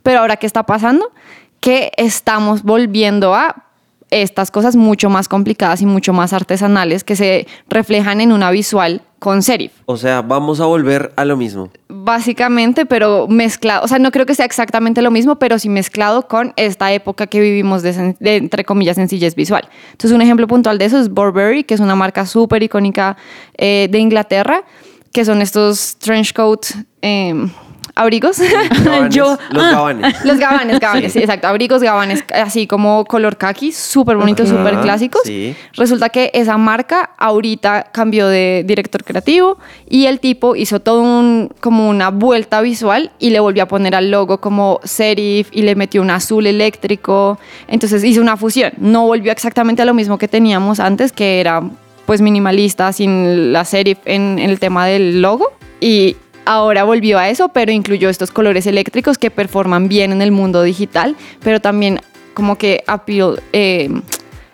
Pero 0.03 0.21
ahora, 0.21 0.37
¿qué 0.37 0.47
está 0.47 0.63
pasando? 0.63 1.13
Que 1.61 1.93
estamos 1.99 2.63
volviendo 2.63 3.35
a 3.35 3.67
estas 4.11 4.51
cosas 4.51 4.75
mucho 4.75 5.11
más 5.11 5.29
complicadas 5.29 5.83
y 5.83 5.87
mucho 5.87 6.15
más 6.15 6.33
artesanales 6.33 7.05
que 7.05 7.17
se 7.17 7.47
reflejan 7.69 8.23
en 8.23 8.33
una 8.33 8.51
visual 8.51 9.03
con 9.19 9.43
serif. 9.43 9.73
O 9.87 9.97
sea, 9.97 10.23
vamos 10.23 10.61
a 10.61 10.67
volver 10.67 11.13
a 11.17 11.25
lo 11.25 11.37
mismo. 11.37 11.71
Básicamente, 11.89 12.87
pero 12.87 13.27
mezclado, 13.29 13.85
o 13.85 13.89
sea, 13.89 13.99
no 13.99 14.11
creo 14.11 14.27
que 14.27 14.35
sea 14.35 14.45
exactamente 14.45 15.03
lo 15.03 15.11
mismo, 15.11 15.37
pero 15.37 15.59
sí 15.59 15.69
mezclado 15.69 16.29
con 16.29 16.53
esta 16.57 16.93
época 16.93 17.27
que 17.27 17.41
vivimos 17.41 17.83
de, 17.83 18.15
entre 18.21 18.65
comillas, 18.65 18.97
sencillez 18.97 19.35
visual. 19.35 19.69
Entonces, 19.93 20.13
un 20.13 20.23
ejemplo 20.23 20.47
puntual 20.47 20.79
de 20.79 20.85
eso 20.85 20.99
es 20.99 21.09
Burberry, 21.09 21.65
que 21.65 21.75
es 21.75 21.81
una 21.81 21.95
marca 21.95 22.27
súper 22.27 22.63
icónica 22.63 23.17
eh, 23.57 23.89
de 23.91 23.99
Inglaterra, 23.99 24.65
que 25.13 25.25
son 25.25 25.41
estos 25.41 25.97
trench 25.97 26.33
coat 26.35 26.67
eh, 27.03 27.49
abrigos. 27.97 28.39
Gabanes, 28.85 29.15
Yo- 29.15 29.37
los 29.51 29.65
ah, 29.65 29.71
gabanes. 29.73 30.25
Los 30.25 30.39
gabanes, 30.39 30.79
gabanes, 30.79 31.13
sí, 31.13 31.19
exacto. 31.19 31.49
Abrigos, 31.49 31.83
gabanes, 31.83 32.23
así 32.33 32.67
como 32.69 33.05
color 33.07 33.37
khaki, 33.37 33.73
súper 33.73 34.17
bonitos, 34.17 34.49
súper 34.49 34.79
clásicos. 34.81 35.23
sí. 35.25 35.57
Resulta 35.73 36.11
que 36.11 36.31
esa 36.35 36.57
marca 36.59 37.11
ahorita 37.19 37.89
cambió 37.93 38.29
de 38.29 38.63
director 38.67 39.03
creativo 39.03 39.59
y 39.89 40.07
el 40.07 40.21
tipo 40.21 40.55
hizo 40.55 40.81
todo 40.81 41.01
un, 41.03 41.51
como 41.61 41.89
una 41.89 42.11
vuelta 42.11 42.61
visual 42.61 43.11
y 43.19 43.31
le 43.31 43.41
volvió 43.41 43.65
a 43.65 43.67
poner 43.67 43.95
al 43.95 44.11
logo 44.11 44.39
como 44.39 44.79
serif 44.85 45.49
y 45.51 45.63
le 45.63 45.75
metió 45.75 46.03
un 46.03 46.11
azul 46.11 46.47
eléctrico. 46.47 47.39
Entonces 47.67 48.05
hizo 48.05 48.21
una 48.21 48.37
fusión. 48.37 48.73
No 48.79 49.07
volvió 49.07 49.33
exactamente 49.33 49.83
a 49.83 49.85
lo 49.85 49.95
mismo 49.95 50.19
que 50.19 50.29
teníamos 50.29 50.81
antes, 50.81 51.13
que 51.13 51.41
era 51.41 51.63
pues 52.05 52.21
minimalista, 52.21 52.93
sin 52.93 53.53
la 53.53 53.65
serif 53.65 53.99
en, 54.05 54.39
en 54.39 54.51
el 54.51 54.61
tema 54.61 54.87
del 54.87 55.23
logo. 55.23 55.53
Y 55.81 56.17
ahora 56.47 56.85
volvió 56.85 57.19
a 57.19 57.29
eso, 57.29 57.49
pero 57.51 57.73
incluyó 57.73 58.09
estos 58.09 58.31
colores 58.31 58.67
eléctricos 58.67 59.19
que 59.19 59.31
performan 59.31 59.89
bien 59.89 60.13
en 60.13 60.23
el 60.23 60.33
mundo 60.33 60.63
digital, 60.63 61.17
pero 61.43 61.61
también 61.61 62.01
como 62.33 62.57
que 62.57 62.83
appeal, 62.87 63.43
eh, 63.53 63.91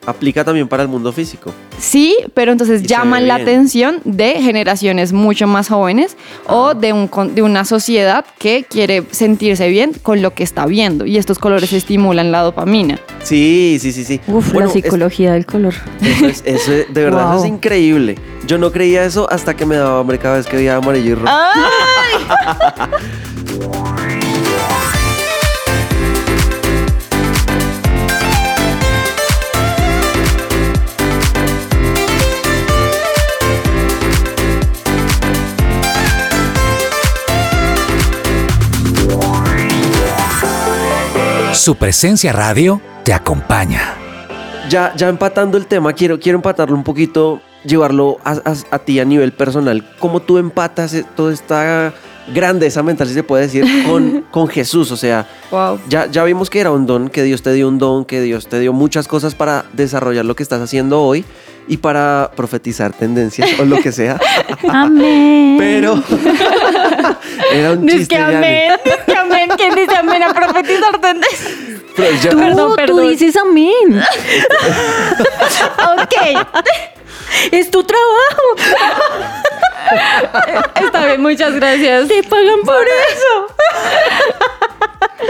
Aplica 0.05 0.45
también 0.45 0.67
para 0.67 0.83
el 0.83 0.89
mundo 0.89 1.13
físico. 1.13 1.53
Sí, 1.79 2.17
pero 2.35 2.51
entonces 2.51 2.83
Y 2.83 2.87
llaman 2.87 3.29
la 3.29 3.37
atención 3.37 4.01
de 4.05 4.33
generaciones 4.43 5.13
mucho 5.13 5.47
más 5.47 5.69
jóvenes 5.69 6.17
o 6.49 6.75
de, 6.75 6.93
un, 6.93 7.09
de 7.35 7.43
una 7.43 7.65
sociedad 7.65 8.25
que 8.39 8.65
quiere 8.69 9.05
sentirse 9.13 9.69
bien 9.69 9.93
con 10.03 10.21
lo 10.21 10.35
que 10.35 10.43
está 10.43 10.67
viendo. 10.67 11.07
Y 11.07 11.19
estos 11.19 11.39
colores 11.39 11.73
estimulan 11.73 12.33
la 12.33 12.41
dopamina. 12.41 12.99
Sí, 13.23 13.79
sí, 13.81 13.93
sí, 13.93 14.05
sí. 14.05 14.21
Uf, 14.27 14.47
Bueno, 14.53 14.61
la 14.61 14.67
es- 14.67 14.73
psicología 14.73 15.33
del 15.35 15.47
color. 15.47 15.75
Eso 16.03 16.27
es, 16.27 16.43
eso 16.47 16.73
es- 16.73 16.93
de 16.93 17.05
verdad, 17.05 17.37
eso 17.37 17.45
es 17.45 17.51
increíble. 17.51 18.17
Yo 18.47 18.59
no 18.59 18.73
creía 18.73 19.05
eso 19.05 19.31
hasta 19.31 19.55
que 19.55 19.65
me 19.67 19.77
daba 19.77 20.01
hambre 20.01 20.19
cada 20.19 20.37
vez 20.39 20.47
que 20.47 20.57
veía 20.57 20.75
amarillo 20.77 21.13
y 21.13 21.15
rojo. 21.15 21.33
Su 41.63 41.77
presencia 41.77 42.33
radio 42.33 42.81
te 43.05 43.13
acompaña. 43.15 43.95
Ya, 44.69 44.93
ya 44.97 45.09
empatando 45.09 45.57
el 45.57 45.67
tema, 45.69 45.93
quiero, 45.93 46.19
quiero 46.19 46.39
empatarlo 46.39 46.75
un 46.75 46.83
poquito, 46.83 47.41
llevarlo 47.65 48.19
a, 48.25 48.33
a- 48.33 48.57
a 48.75 48.79
ti 48.81 48.99
a 48.99 49.05
nivel 49.05 49.31
personal. 49.31 49.85
¿Cómo 50.01 50.19
tú 50.19 50.39
empatas 50.39 50.97
toda 51.15 51.33
esta 51.33 51.95
grandeza 52.35 52.83
mental, 52.83 53.07
si 53.07 53.15
se 53.15 53.23
puede 53.23 53.45
decir, 53.45 53.65
con, 53.87 54.25
con 54.33 54.49
Jesús? 54.49 54.91
O 54.91 54.97
sea, 54.97 55.29
Wow. 55.53 55.79
ya, 55.89 56.07
ya 56.11 56.25
vimos 56.25 56.51
que 56.51 56.59
era 56.59 56.73
un 56.73 56.85
don, 56.85 57.09
que 57.09 57.23
Dios 57.23 57.43
te 57.43 57.53
dio 57.53 57.69
un 57.69 57.79
don, 57.79 58.05
que 58.07 58.21
Dios 58.23 58.49
te 58.49 58.59
dio 58.59 58.73
muchas 58.73 59.07
cosas 59.07 59.37
para 59.37 59.65
desarrollar 59.73 60.25
lo 60.25 60.35
que 60.35 60.43
estás 60.43 60.61
haciendo 60.61 61.01
hoy 61.01 61.25
y 61.69 61.77
para 61.77 62.33
profetizar 62.35 62.93
tendencias 62.93 63.49
o 63.61 63.65
lo 63.65 63.79
que 63.79 63.93
sea. 63.93 64.19
Amén. 64.69 65.55
Pero 65.61 65.95
era 67.55 67.71
un 67.73 67.87
chiste. 67.87 67.99
dice 67.99 68.09
que 68.09 68.17
amén. 68.19 68.73
¿Quién 69.57 69.75
dice 69.75 69.95
amén 69.97 70.23
a 70.23 70.33
profetizar 70.33 71.01
tendencias? 71.01 71.53
Pero 71.97 72.17
ya- 72.23 72.31
Tú, 72.31 72.39
Perdón, 72.39 72.77
tú 72.87 72.99
dices 73.01 73.37
amén. 73.37 74.03
Ok, 75.99 76.15
Es 77.51 77.71
tu 77.71 77.83
trabajo. 77.85 78.43
está 80.85 81.07
bien, 81.07 81.23
muchas 81.23 81.55
gracias. 81.55 82.09
Te 82.09 82.23
pagan 82.23 82.61
por 82.65 82.83
eso. 82.85 83.47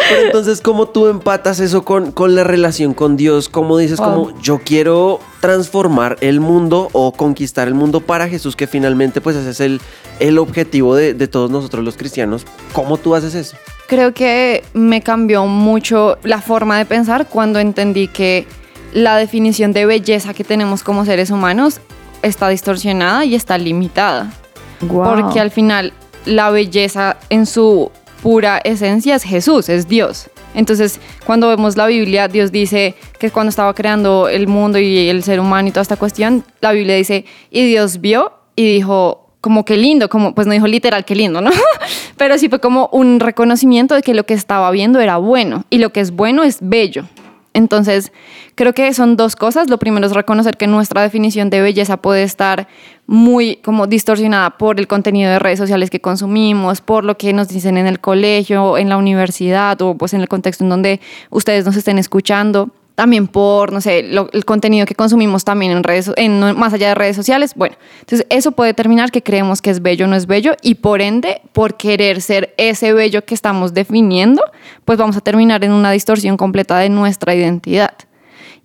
Pero 0.09 0.23
entonces, 0.27 0.61
¿cómo 0.61 0.89
tú 0.89 1.07
empatas 1.09 1.61
eso 1.61 1.85
con, 1.85 2.13
con 2.13 2.35
la 2.35 2.45
relación 2.45 2.95
con 2.95 3.17
Dios? 3.17 3.49
¿Cómo 3.49 3.77
dices, 3.79 3.99
como 4.01 4.37
yo 4.41 4.61
quiero 4.65 5.21
transformar 5.41 6.17
el 6.21 6.41
mundo 6.41 6.89
o 6.93 7.13
conquistar 7.13 7.69
el 7.69 7.75
mundo 7.75 8.01
para 8.01 8.29
Jesús, 8.29 8.57
que 8.57 8.67
finalmente 8.67 9.21
pues 9.21 9.37
ese 9.37 9.51
es 9.51 9.61
el, 9.61 9.81
el 10.19 10.39
objetivo 10.39 10.95
de, 10.97 11.13
de 11.15 11.29
todos 11.29 11.51
nosotros 11.51 11.85
los 11.85 11.97
cristianos? 11.97 12.47
¿Cómo 12.73 12.97
tú 12.97 13.15
haces 13.15 13.35
eso? 13.35 13.57
Creo 13.93 14.15
que 14.15 14.65
me 14.73 15.03
cambió 15.03 15.45
mucho 15.45 16.17
la 16.23 16.41
forma 16.41 16.79
de 16.79 16.87
pensar 16.87 17.27
cuando 17.29 17.59
entendí 17.59 18.09
que 18.09 18.47
la 18.95 19.19
definición 19.19 19.75
de 19.75 19.85
belleza 19.85 20.33
que 20.33 20.45
tenemos 20.45 20.83
como 20.83 21.05
seres 21.05 21.31
humanos 21.31 21.79
está 22.23 22.49
distorsionada 22.49 23.27
y 23.27 23.35
está 23.35 23.59
limitada. 23.59 24.33
Porque 24.81 25.41
al 25.41 25.51
final 25.51 25.93
la 26.25 26.49
belleza 26.49 27.19
en 27.29 27.45
su 27.45 27.91
pura 28.23 28.63
esencia 28.65 29.15
es 29.15 29.25
Jesús, 29.25 29.69
es 29.69 29.87
Dios. 29.87 30.31
Entonces, 30.55 30.99
cuando 31.27 31.51
vemos 31.51 31.77
la 31.77 31.87
Biblia, 31.87 32.29
Dios 32.29 32.51
dice 32.51 32.95
que 33.19 33.31
cuando 33.31 33.51
estaba 33.51 33.75
creando 33.75 34.27
el 34.27 34.49
mundo 34.49 34.79
y 34.79 35.11
el 35.11 35.23
ser 35.23 35.39
humano 35.39 35.69
y 35.69 35.71
toda 35.71 35.83
esta 35.83 35.97
cuestión, 35.97 36.47
la 36.63 36.73
Biblia 36.73 36.97
dice, 36.97 37.27
y 37.51 37.67
Dios 37.67 38.01
vio 38.01 38.33
y 38.57 38.73
dijo, 38.73 39.22
como 39.43 39.65
que 39.65 39.77
lindo, 39.77 40.09
como 40.09 40.35
pues 40.35 40.47
no 40.47 40.55
dijo 40.55 40.69
literal 40.69 41.05
que 41.05 41.15
lindo, 41.15 41.43
¿no? 41.43 41.51
Pero 42.17 42.39
sí 42.39 42.49
fue 42.49 42.61
como 42.61 42.89
un 42.93 43.21
reconocimiento 43.21 43.95
de 43.95 44.03
que 44.03 44.15
lo 44.15 44.25
que 44.25 44.35
estaba 44.35 44.71
viendo 44.71 45.01
era 45.01 45.19
bueno 45.19 45.65
y 45.69 45.79
lo 45.79 45.93
que 45.93 46.01
es 46.01 46.13
bueno 46.13 46.45
es 46.45 46.59
bello. 46.63 47.05
Entonces, 47.53 48.13
creo 48.55 48.73
que 48.73 48.95
son 48.95 49.17
dos 49.17 49.37
cosas. 49.37 49.69
Lo 49.69 49.79
primero 49.79 50.07
es 50.07 50.13
reconocer 50.13 50.57
que 50.57 50.69
nuestra 50.69 51.03
definición 51.03 51.51
de 51.51 51.61
belleza 51.61 51.97
puede 51.97 52.23
estar 52.23 52.69
muy 53.07 53.57
como 53.57 53.89
distorsionada 53.89 54.51
por 54.51 54.79
el 54.79 54.87
contenido 54.87 55.31
de 55.31 55.41
redes 55.41 55.59
sociales 55.59 55.91
que 55.91 56.01
consumimos, 56.01 56.81
por 56.81 57.05
lo 57.05 57.19
que 57.19 57.33
nos 57.33 57.49
dicen 57.49 57.77
en 57.77 57.89
el 57.89 58.01
colegio, 58.01 58.79
en 58.79 58.89
la 58.89 58.97
universidad 58.97 59.83
o 59.83 59.97
pues 59.97 60.15
en 60.15 60.21
el 60.21 60.29
contexto 60.29 60.65
en 60.65 60.71
donde 60.71 61.01
ustedes 61.31 61.67
nos 61.67 61.77
estén 61.77 61.99
escuchando. 61.99 62.71
También 63.03 63.27
por, 63.27 63.73
no 63.73 63.81
sé, 63.81 64.05
lo- 64.05 64.31
el 64.33 64.45
contenido 64.45 64.87
que 64.87 64.95
consumimos 64.95 65.43
también 65.43 65.73
en 65.73 65.83
redes, 65.83 66.13
en, 66.15 66.39
más 66.57 66.73
allá 66.73 66.87
de 66.87 66.95
redes 66.95 67.17
sociales. 67.17 67.55
Bueno, 67.57 67.75
entonces 67.99 68.25
eso 68.31 68.53
puede 68.53 68.69
determinar 68.69 69.11
que 69.11 69.25
creemos 69.25 69.61
que 69.61 69.71
es 69.71 69.83
bello 69.83 70.05
o 70.05 70.09
no 70.09 70.15
es 70.15 70.29
bello 70.29 70.53
y 70.63 70.77
por 70.77 71.03
ende, 71.03 71.41
por 71.53 71.77
querer 71.77 72.21
ser 72.21 72.55
ese 72.59 72.93
bello 72.93 73.25
que 73.25 73.35
estamos 73.35 73.75
definiendo, 73.75 74.45
pues 74.85 74.99
vamos 74.99 75.17
a 75.17 75.21
terminar 75.21 75.65
en 75.65 75.73
una 75.73 75.91
distorsión 75.91 76.37
completa 76.37 76.79
de 76.79 76.91
nuestra 76.91 77.35
identidad. 77.35 77.93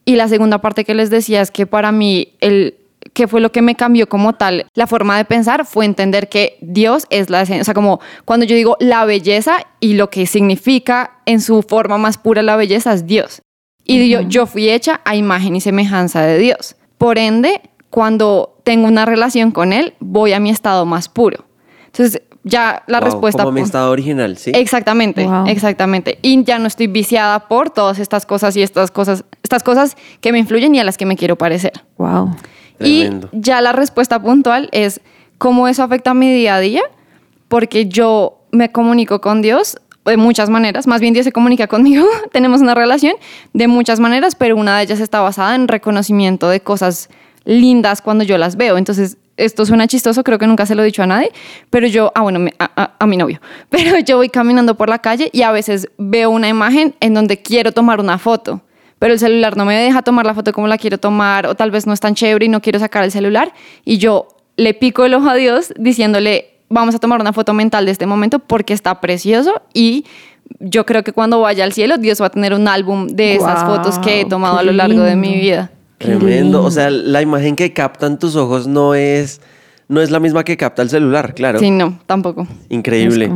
Y 0.05 0.17
la 0.17 0.27
segunda 0.27 0.59
parte 0.61 0.85
que 0.85 0.93
les 0.93 1.09
decía 1.09 1.41
es 1.41 1.49
que 1.49 1.65
para 1.65 1.91
mí 1.91 2.35
el 2.39 2.75
que 3.15 3.27
fue 3.27 3.41
lo 3.41 3.51
que 3.51 3.63
me 3.63 3.73
cambió 3.73 4.07
como 4.07 4.33
tal 4.33 4.67
la 4.75 4.85
forma 4.85 5.17
de 5.17 5.25
pensar 5.25 5.65
fue 5.65 5.85
entender 5.85 6.29
que 6.29 6.59
Dios 6.61 7.07
es 7.09 7.31
la 7.31 7.41
esencia, 7.41 7.63
o 7.63 7.65
sea, 7.65 7.73
como 7.73 8.01
cuando 8.23 8.45
yo 8.45 8.55
digo 8.55 8.77
la 8.79 9.03
belleza 9.05 9.65
y 9.79 9.95
lo 9.95 10.11
que 10.11 10.27
significa 10.27 11.13
en 11.25 11.41
su 11.41 11.63
forma 11.63 11.97
más 11.97 12.19
pura 12.19 12.43
la 12.43 12.55
belleza 12.55 12.93
es 12.93 13.07
Dios. 13.07 13.41
Y 13.87 14.09
yo, 14.09 14.21
yo 14.21 14.45
fui 14.45 14.69
hecha 14.69 15.01
a 15.05 15.15
imagen 15.15 15.55
y 15.55 15.61
semejanza 15.61 16.21
de 16.21 16.37
Dios. 16.37 16.75
Por 16.97 17.17
ende, 17.17 17.61
cuando 17.89 18.57
tengo 18.63 18.87
una 18.87 19.05
relación 19.05 19.51
con 19.51 19.71
Él, 19.73 19.93
voy 19.99 20.33
a 20.33 20.39
mi 20.39 20.49
estado 20.49 20.85
más 20.85 21.07
puro. 21.09 21.45
Entonces, 21.85 22.21
ya 22.43 22.83
la 22.87 22.99
Wow, 22.99 23.05
respuesta... 23.05 23.43
Como 23.43 23.53
mi 23.53 23.61
estado 23.61 23.91
original, 23.91 24.37
¿sí? 24.37 24.51
Exactamente, 24.53 25.25
Wow. 25.25 25.47
exactamente. 25.47 26.19
Y 26.21 26.43
ya 26.43 26.59
no 26.59 26.67
estoy 26.67 26.87
viciada 26.87 27.47
por 27.47 27.69
todas 27.69 27.99
estas 27.99 28.25
cosas 28.25 28.55
y 28.55 28.61
estas 28.61 28.91
cosas, 28.91 29.23
estas 29.43 29.63
cosas 29.63 29.95
que 30.21 30.31
me 30.31 30.39
influyen 30.39 30.75
y 30.75 30.79
a 30.79 30.83
las 30.83 30.97
que 30.97 31.05
me 31.05 31.15
quiero 31.15 31.37
parecer. 31.37 31.73
Wow. 31.97 32.35
Tremendo. 32.77 33.29
Y 33.33 33.39
ya 33.39 33.61
la 33.61 33.71
respuesta 33.71 34.21
puntual 34.21 34.69
es 34.71 35.01
cómo 35.37 35.67
eso 35.67 35.83
afecta 35.83 36.13
mi 36.13 36.31
día 36.33 36.55
a 36.55 36.59
día, 36.59 36.83
porque 37.47 37.87
yo 37.87 38.41
me 38.51 38.71
comunico 38.71 39.19
con 39.21 39.41
Dios 39.41 39.77
de 40.07 40.17
muchas 40.17 40.49
maneras, 40.49 40.87
más 40.87 41.01
bien 41.01 41.13
Dios 41.13 41.23
se 41.25 41.31
comunica 41.31 41.67
conmigo, 41.67 42.05
tenemos 42.31 42.61
una 42.61 42.73
relación 42.75 43.13
de 43.53 43.67
muchas 43.67 43.99
maneras, 43.99 44.35
pero 44.35 44.55
una 44.55 44.77
de 44.77 44.83
ellas 44.83 44.99
está 44.99 45.21
basada 45.21 45.55
en 45.55 45.67
reconocimiento 45.67 46.49
de 46.49 46.59
cosas 46.61 47.09
lindas 47.45 48.01
cuando 48.01 48.23
yo 48.23 48.37
las 48.37 48.55
veo. 48.57 48.77
Entonces, 48.77 49.17
esto 49.37 49.65
suena 49.65 49.87
chistoso, 49.87 50.23
creo 50.23 50.39
que 50.39 50.47
nunca 50.47 50.65
se 50.65 50.73
lo 50.75 50.81
he 50.81 50.85
dicho 50.85 51.03
a 51.03 51.05
nadie, 51.07 51.31
pero 51.69 51.85
yo, 51.87 52.11
ah, 52.15 52.21
bueno, 52.21 52.49
a- 52.59 52.91
a 52.99 53.05
mi 53.07 53.17
novio, 53.17 53.39
pero 53.69 53.99
yo 53.99 54.17
voy 54.17 54.29
caminando 54.29 54.75
por 54.75 54.89
la 54.89 54.99
calle 54.99 55.29
y 55.31 55.43
a 55.43 55.51
veces 55.51 55.87
veo 55.97 56.29
una 56.31 56.47
imagen 56.49 56.95
en 56.99 57.13
donde 57.13 57.41
quiero 57.41 57.71
tomar 57.71 57.99
una 57.99 58.17
foto 58.17 58.61
pero 58.99 59.13
el 59.13 59.19
celular 59.19 59.55
no 59.55 59.63
me 59.63 59.75
deja 59.77 60.01
tomar 60.01 60.25
la 60.25 60.33
foto 60.33 60.51
como 60.51 60.67
la 60.67 60.79
quiero 60.79 60.97
tomar, 60.97 61.45
o 61.45 61.53
tal 61.53 61.69
vez 61.69 61.85
no 61.85 61.93
es 61.93 61.99
tan 61.99 62.15
chévere 62.15 62.47
y 62.47 62.49
no 62.49 62.63
quiero 62.63 62.79
sacar 62.79 63.03
el 63.03 63.11
celular, 63.11 63.53
y 63.85 63.99
yo 63.99 64.27
le 64.55 64.73
pico 64.73 65.05
el 65.05 65.13
ojo 65.13 65.29
a 65.29 65.35
Dios 65.35 65.71
diciéndole, 65.77 66.56
vamos 66.69 66.95
a 66.95 66.99
tomar 66.99 67.21
una 67.21 67.33
foto 67.33 67.53
mental 67.53 67.85
de 67.85 67.91
este 67.91 68.05
momento 68.05 68.39
porque 68.39 68.73
está 68.73 68.99
precioso 69.01 69.61
y 69.73 70.05
yo 70.59 70.85
creo 70.85 71.03
que 71.03 71.13
cuando 71.13 71.41
vaya 71.41 71.63
al 71.63 71.73
cielo 71.73 71.97
Dios 71.97 72.21
va 72.21 72.27
a 72.27 72.29
tener 72.29 72.53
un 72.53 72.67
álbum 72.67 73.07
de 73.07 73.35
esas 73.35 73.63
Guau, 73.63 73.77
fotos 73.77 73.99
que 73.99 74.21
he 74.21 74.25
tomado 74.25 74.57
a 74.57 74.63
lo 74.63 74.71
largo 74.71 75.01
de 75.01 75.15
mi 75.15 75.29
lindo. 75.29 75.41
vida. 75.41 75.71
Tremendo. 75.97 76.59
O 76.59 76.63
lindo. 76.63 76.71
sea, 76.71 76.89
la 76.89 77.21
imagen 77.21 77.55
que 77.55 77.73
captan 77.73 78.19
tus 78.19 78.35
ojos 78.35 78.67
no 78.67 78.93
es, 78.93 79.41
no 79.87 80.01
es 80.01 80.11
la 80.11 80.19
misma 80.19 80.43
que 80.43 80.55
capta 80.55 80.81
el 80.81 80.89
celular, 80.89 81.33
claro. 81.33 81.59
Sí, 81.59 81.71
no, 81.71 81.99
tampoco. 82.05 82.47
Increíble. 82.69 83.31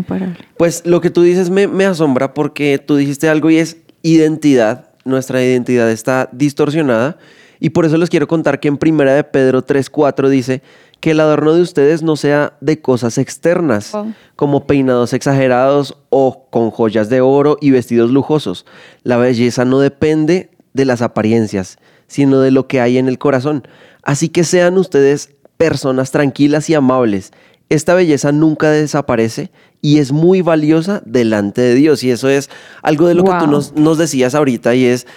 Pues 0.58 0.84
lo 0.86 1.02
que 1.02 1.10
tú 1.10 1.22
dices 1.24 1.50
me, 1.50 1.68
me 1.68 1.86
asombra 1.86 2.34
porque 2.34 2.78
tú 2.78 2.96
dijiste 2.96 3.30
algo 3.30 3.50
y 3.50 3.58
es 3.58 3.78
identidad. 4.04 4.90
Nuestra 5.04 5.44
identidad 5.44 5.90
está 5.90 6.30
distorsionada 6.32 7.18
y 7.60 7.72
por 7.72 7.86
eso 7.86 7.98
les 7.98 8.10
quiero 8.10 8.28
contar 8.28 8.60
que 8.60 8.68
en 8.68 8.78
primera 8.78 9.14
de 9.16 9.24
Pedro 9.24 9.66
3.4 9.66 10.30
dice 10.30 10.62
que 11.02 11.12
el 11.12 11.20
adorno 11.20 11.54
de 11.54 11.62
ustedes 11.62 12.04
no 12.04 12.16
sea 12.16 12.54
de 12.62 12.82
cosas 12.82 13.18
externas, 13.18 13.92
Wow. 13.92 14.14
como 14.38 14.66
peinados 14.68 15.14
exagerados 15.14 15.98
o 16.10 16.46
con 16.50 16.72
joyas 16.72 17.10
de 17.10 17.20
oro 17.22 17.58
y 17.60 17.72
vestidos 17.72 18.12
lujosos. 18.12 18.66
La 19.04 19.18
belleza 19.18 19.66
no 19.66 19.80
depende 19.80 20.52
de 20.74 20.86
las 20.86 21.02
apariencias, 21.02 21.78
sino 22.08 22.40
de 22.40 22.52
lo 22.52 22.68
que 22.68 22.80
hay 22.80 22.98
en 22.98 23.08
el 23.10 23.18
corazón. 23.18 23.68
Así 24.04 24.30
que 24.30 24.44
sean 24.44 24.78
ustedes 24.78 25.32
personas 25.58 26.12
tranquilas 26.12 26.70
y 26.70 26.76
amables. 26.76 27.32
Esta 27.70 27.94
belleza 27.94 28.32
nunca 28.32 28.70
desaparece 28.70 29.52
y 29.82 29.98
es 30.00 30.12
muy 30.12 30.42
valiosa 30.42 31.02
delante 31.06 31.62
de 31.62 31.74
Dios. 31.76 32.04
Y 32.04 32.12
eso 32.12 32.30
es 32.30 32.50
algo 32.84 33.08
de 33.08 33.16
lo 33.16 33.24
que 33.24 33.32
tú 33.40 33.48
nos, 33.48 33.74
nos 33.74 33.98
decías 33.98 34.36
ahorita 34.36 34.76
y 34.76 34.86
es, 34.86 35.08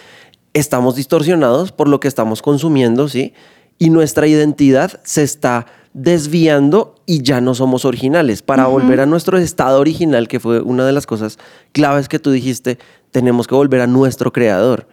estamos 0.54 0.96
distorsionados 0.96 1.72
por 1.72 1.88
lo 1.88 2.00
que 2.00 2.08
estamos 2.08 2.42
consumiendo, 2.42 3.08
¿sí? 3.08 3.34
Y 3.78 3.90
nuestra 3.90 4.26
identidad 4.26 5.00
se 5.04 5.22
está 5.22 5.66
desviando 5.94 6.96
y 7.06 7.22
ya 7.22 7.40
no 7.40 7.54
somos 7.54 7.84
originales. 7.84 8.42
Para 8.42 8.66
volver 8.66 9.00
a 9.00 9.06
nuestro 9.06 9.38
estado 9.38 9.80
original, 9.80 10.28
que 10.28 10.40
fue 10.40 10.60
una 10.60 10.84
de 10.84 10.92
las 10.92 11.06
cosas 11.06 11.38
claves 11.72 12.08
que 12.08 12.18
tú 12.18 12.30
dijiste, 12.30 12.78
tenemos 13.10 13.46
que 13.46 13.54
volver 13.54 13.80
a 13.80 13.86
nuestro 13.86 14.32
creador. 14.32 14.88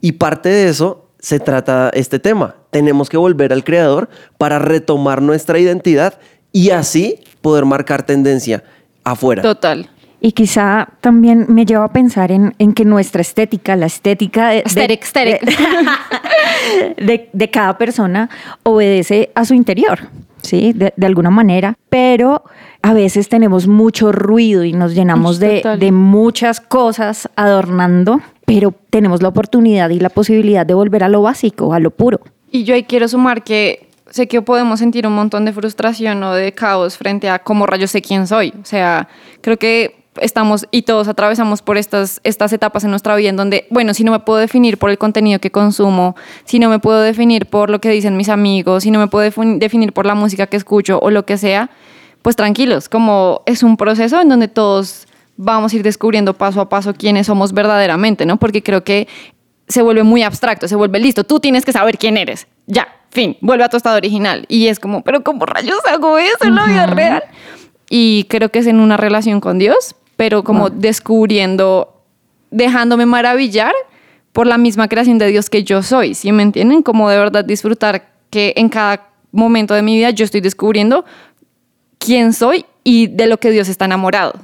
Y 0.00 0.12
parte 0.12 0.50
de 0.50 0.68
eso 0.68 1.06
se 1.18 1.40
trata 1.40 1.90
este 1.94 2.18
tema. 2.18 2.56
Tenemos 2.70 3.08
que 3.08 3.16
volver 3.16 3.52
al 3.52 3.64
creador 3.64 4.08
para 4.38 4.58
retomar 4.58 5.22
nuestra 5.22 5.58
identidad 5.58 6.20
y 6.52 6.70
así 6.70 7.20
poder 7.40 7.64
marcar 7.64 8.04
tendencia 8.04 8.62
afuera. 9.04 9.42
Total. 9.42 9.88
Y 10.26 10.32
quizá 10.32 10.88
también 11.00 11.46
me 11.48 11.64
lleva 11.64 11.84
a 11.84 11.92
pensar 11.92 12.32
en, 12.32 12.52
en 12.58 12.72
que 12.72 12.84
nuestra 12.84 13.20
estética, 13.20 13.76
la 13.76 13.86
estética 13.86 14.48
de, 14.48 14.56
de- 14.56 14.62
Aesthetic, 14.66 15.04
de- 16.96 17.30
de- 17.32 17.50
cada 17.50 17.78
persona 17.78 18.28
obedece 18.64 19.30
a 19.36 19.44
su 19.44 19.54
interior, 19.54 20.00
¿sí? 20.42 20.72
De, 20.72 20.92
de 20.96 21.06
alguna 21.06 21.30
manera, 21.30 21.74
pero 21.88 22.42
a 22.82 22.92
veces 22.92 23.28
tenemos 23.28 23.68
mucho 23.68 24.10
ruido 24.10 24.64
y 24.64 24.72
nos 24.72 24.94
llenamos 24.96 25.38
de, 25.38 25.62
de 25.78 25.92
muchas 25.92 26.60
cosas 26.60 27.28
adornando, 27.36 28.20
pero 28.44 28.74
tenemos 28.90 29.22
la 29.22 29.28
oportunidad 29.28 29.90
y 29.90 30.00
la 30.00 30.08
posibilidad 30.08 30.66
de 30.66 30.74
volver 30.74 31.04
a 31.04 31.08
lo 31.08 31.22
básico, 31.22 31.72
a 31.72 31.78
lo 31.78 31.90
puro. 31.92 32.20
Y 32.50 32.64
yo 32.64 32.74
ahí 32.74 32.82
quiero 32.82 33.06
sumar 33.06 33.44
que 33.44 33.88
sé 34.10 34.26
que 34.28 34.42
podemos 34.42 34.78
sentir 34.80 35.06
un 35.06 35.14
montón 35.14 35.44
de 35.44 35.52
frustración 35.52 36.22
o 36.24 36.32
de 36.34 36.52
caos 36.52 36.96
frente 36.96 37.28
a 37.28 37.38
cómo 37.40 37.66
rayos 37.66 37.90
sé 37.92 38.02
quién 38.02 38.26
soy. 38.26 38.52
O 38.60 38.64
sea, 38.64 39.08
creo 39.40 39.56
que 39.56 40.04
estamos 40.20 40.66
y 40.70 40.82
todos 40.82 41.08
atravesamos 41.08 41.62
por 41.62 41.76
estas, 41.76 42.20
estas 42.24 42.52
etapas 42.52 42.84
en 42.84 42.90
nuestra 42.90 43.14
vida 43.16 43.30
en 43.30 43.36
donde, 43.36 43.66
bueno, 43.70 43.94
si 43.94 44.04
no 44.04 44.12
me 44.12 44.20
puedo 44.20 44.38
definir 44.38 44.78
por 44.78 44.90
el 44.90 44.98
contenido 44.98 45.38
que 45.40 45.50
consumo, 45.50 46.16
si 46.44 46.58
no 46.58 46.68
me 46.68 46.78
puedo 46.78 47.00
definir 47.00 47.46
por 47.46 47.70
lo 47.70 47.80
que 47.80 47.90
dicen 47.90 48.16
mis 48.16 48.28
amigos, 48.28 48.82
si 48.82 48.90
no 48.90 48.98
me 48.98 49.06
puedo 49.08 49.28
defin- 49.28 49.58
definir 49.58 49.92
por 49.92 50.06
la 50.06 50.14
música 50.14 50.46
que 50.46 50.56
escucho 50.56 50.98
o 51.00 51.10
lo 51.10 51.24
que 51.26 51.38
sea, 51.38 51.70
pues 52.22 52.36
tranquilos, 52.36 52.88
como 52.88 53.42
es 53.46 53.62
un 53.62 53.76
proceso 53.76 54.20
en 54.20 54.28
donde 54.28 54.48
todos 54.48 55.06
vamos 55.36 55.72
a 55.72 55.76
ir 55.76 55.82
descubriendo 55.82 56.34
paso 56.34 56.60
a 56.60 56.68
paso 56.68 56.94
quiénes 56.94 57.26
somos 57.26 57.52
verdaderamente, 57.52 58.26
¿no? 58.26 58.38
Porque 58.38 58.62
creo 58.62 58.84
que 58.84 59.06
se 59.68 59.82
vuelve 59.82 60.02
muy 60.02 60.22
abstracto, 60.22 60.68
se 60.68 60.76
vuelve 60.76 60.98
listo, 60.98 61.24
tú 61.24 61.40
tienes 61.40 61.64
que 61.64 61.72
saber 61.72 61.98
quién 61.98 62.16
eres, 62.16 62.46
ya, 62.66 62.88
fin, 63.10 63.36
vuelve 63.40 63.64
a 63.64 63.68
tu 63.68 63.76
estado 63.76 63.96
original. 63.96 64.44
Y 64.48 64.68
es 64.68 64.78
como, 64.80 65.02
pero 65.02 65.22
¿cómo 65.22 65.44
rayos 65.44 65.78
hago 65.90 66.18
eso 66.18 66.44
en 66.44 66.54
la 66.54 66.64
vida 66.66 66.86
real? 66.86 67.24
Y 67.90 68.24
creo 68.28 68.48
que 68.48 68.58
es 68.60 68.66
en 68.66 68.80
una 68.80 68.96
relación 68.96 69.40
con 69.40 69.58
Dios, 69.58 69.94
pero 70.16 70.42
como 70.44 70.70
descubriendo, 70.70 72.02
dejándome 72.50 73.06
maravillar 73.06 73.72
por 74.32 74.46
la 74.46 74.58
misma 74.58 74.88
creación 74.88 75.18
de 75.18 75.28
Dios 75.28 75.48
que 75.50 75.64
yo 75.64 75.82
soy, 75.82 76.14
¿sí 76.14 76.30
me 76.32 76.42
entienden? 76.42 76.82
Como 76.82 77.08
de 77.10 77.18
verdad 77.18 77.44
disfrutar 77.44 78.10
que 78.30 78.52
en 78.56 78.68
cada 78.68 79.08
momento 79.32 79.74
de 79.74 79.82
mi 79.82 79.96
vida 79.96 80.10
yo 80.10 80.24
estoy 80.24 80.40
descubriendo 80.40 81.04
quién 81.98 82.32
soy 82.32 82.64
y 82.84 83.06
de 83.08 83.26
lo 83.26 83.38
que 83.38 83.50
Dios 83.50 83.68
está 83.68 83.84
enamorado. 83.86 84.34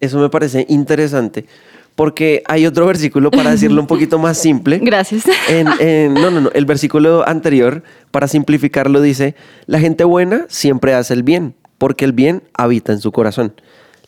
Eso 0.00 0.18
me 0.18 0.28
parece 0.28 0.66
interesante 0.68 1.46
porque 1.94 2.42
hay 2.46 2.66
otro 2.66 2.86
versículo 2.86 3.30
para 3.30 3.50
decirlo 3.52 3.80
un 3.80 3.86
poquito 3.86 4.18
más 4.18 4.36
simple. 4.36 4.78
Gracias. 4.82 5.24
En- 5.48 5.68
en- 5.78 6.14
no, 6.14 6.30
no, 6.30 6.40
no. 6.40 6.50
El 6.52 6.66
versículo 6.66 7.26
anterior, 7.26 7.82
para 8.10 8.26
simplificarlo, 8.28 9.00
dice: 9.00 9.34
La 9.66 9.78
gente 9.78 10.04
buena 10.04 10.46
siempre 10.48 10.92
hace 10.94 11.14
el 11.14 11.22
bien, 11.22 11.54
porque 11.78 12.04
el 12.04 12.12
bien 12.12 12.42
habita 12.52 12.92
en 12.92 13.00
su 13.00 13.12
corazón. 13.12 13.54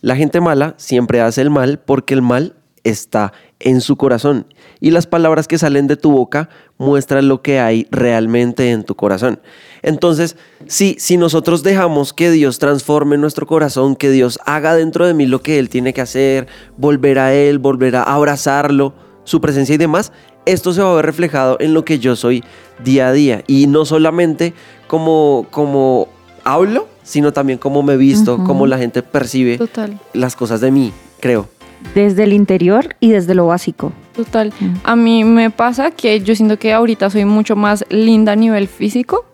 La 0.01 0.15
gente 0.15 0.41
mala 0.41 0.75
siempre 0.77 1.21
hace 1.21 1.41
el 1.41 1.49
mal, 1.49 1.79
porque 1.79 2.13
el 2.13 2.21
mal 2.21 2.55
está 2.83 3.33
en 3.59 3.81
su 3.81 3.97
corazón. 3.97 4.45
Y 4.79 4.91
las 4.91 5.07
palabras 5.07 5.47
que 5.47 5.57
salen 5.57 5.87
de 5.87 5.97
tu 5.97 6.11
boca 6.11 6.49
muestran 6.77 7.27
lo 7.27 7.41
que 7.41 7.59
hay 7.59 7.87
realmente 7.91 8.71
en 8.71 8.83
tu 8.83 8.95
corazón. 8.95 9.39
Entonces, 9.81 10.37
si, 10.67 10.95
si 10.99 11.17
nosotros 11.17 11.63
dejamos 11.63 12.13
que 12.13 12.31
Dios 12.31 12.59
transforme 12.59 13.17
nuestro 13.17 13.47
corazón, 13.47 13.95
que 13.95 14.11
Dios 14.11 14.39
haga 14.45 14.75
dentro 14.75 15.05
de 15.07 15.13
mí 15.13 15.25
lo 15.25 15.41
que 15.41 15.59
Él 15.59 15.69
tiene 15.69 15.93
que 15.93 16.01
hacer, 16.01 16.47
volver 16.77 17.19
a 17.19 17.33
Él, 17.33 17.59
volver 17.59 17.95
a 17.95 18.03
abrazarlo, 18.03 18.93
su 19.23 19.41
presencia 19.41 19.75
y 19.75 19.77
demás, 19.77 20.13
esto 20.45 20.71
se 20.71 20.81
va 20.81 20.91
a 20.91 20.95
ver 20.95 21.05
reflejado 21.05 21.57
en 21.59 21.73
lo 21.73 21.83
que 21.83 21.99
yo 21.99 22.15
soy 22.15 22.43
día 22.83 23.09
a 23.09 23.11
día. 23.11 23.43
Y 23.47 23.67
no 23.67 23.83
solamente 23.83 24.53
como, 24.87 25.47
como 25.51 26.07
hablo, 26.45 26.87
sino 27.07 27.31
también 27.31 27.57
como 27.57 27.83
me 27.83 27.95
visto, 27.95 28.43
como 28.43 28.67
la 28.67 28.77
gente 28.77 29.01
percibe 29.01 29.57
Total. 29.57 29.97
las 30.13 30.35
cosas 30.35 30.59
de 30.59 30.71
mí, 30.71 30.91
creo. 31.21 31.47
Desde 31.95 32.23
el 32.23 32.33
interior 32.33 32.95
y 32.99 33.11
desde 33.11 33.33
lo 33.33 33.47
básico. 33.47 33.93
Total. 34.13 34.51
A 34.83 34.95
mí 34.97 35.23
me 35.23 35.49
pasa 35.49 35.91
que 35.91 36.19
yo 36.19 36.35
siento 36.35 36.59
que 36.59 36.73
ahorita 36.73 37.09
soy 37.09 37.23
mucho 37.23 37.55
más 37.55 37.85
linda 37.89 38.33
a 38.33 38.35
nivel 38.35 38.67
físico 38.67 39.25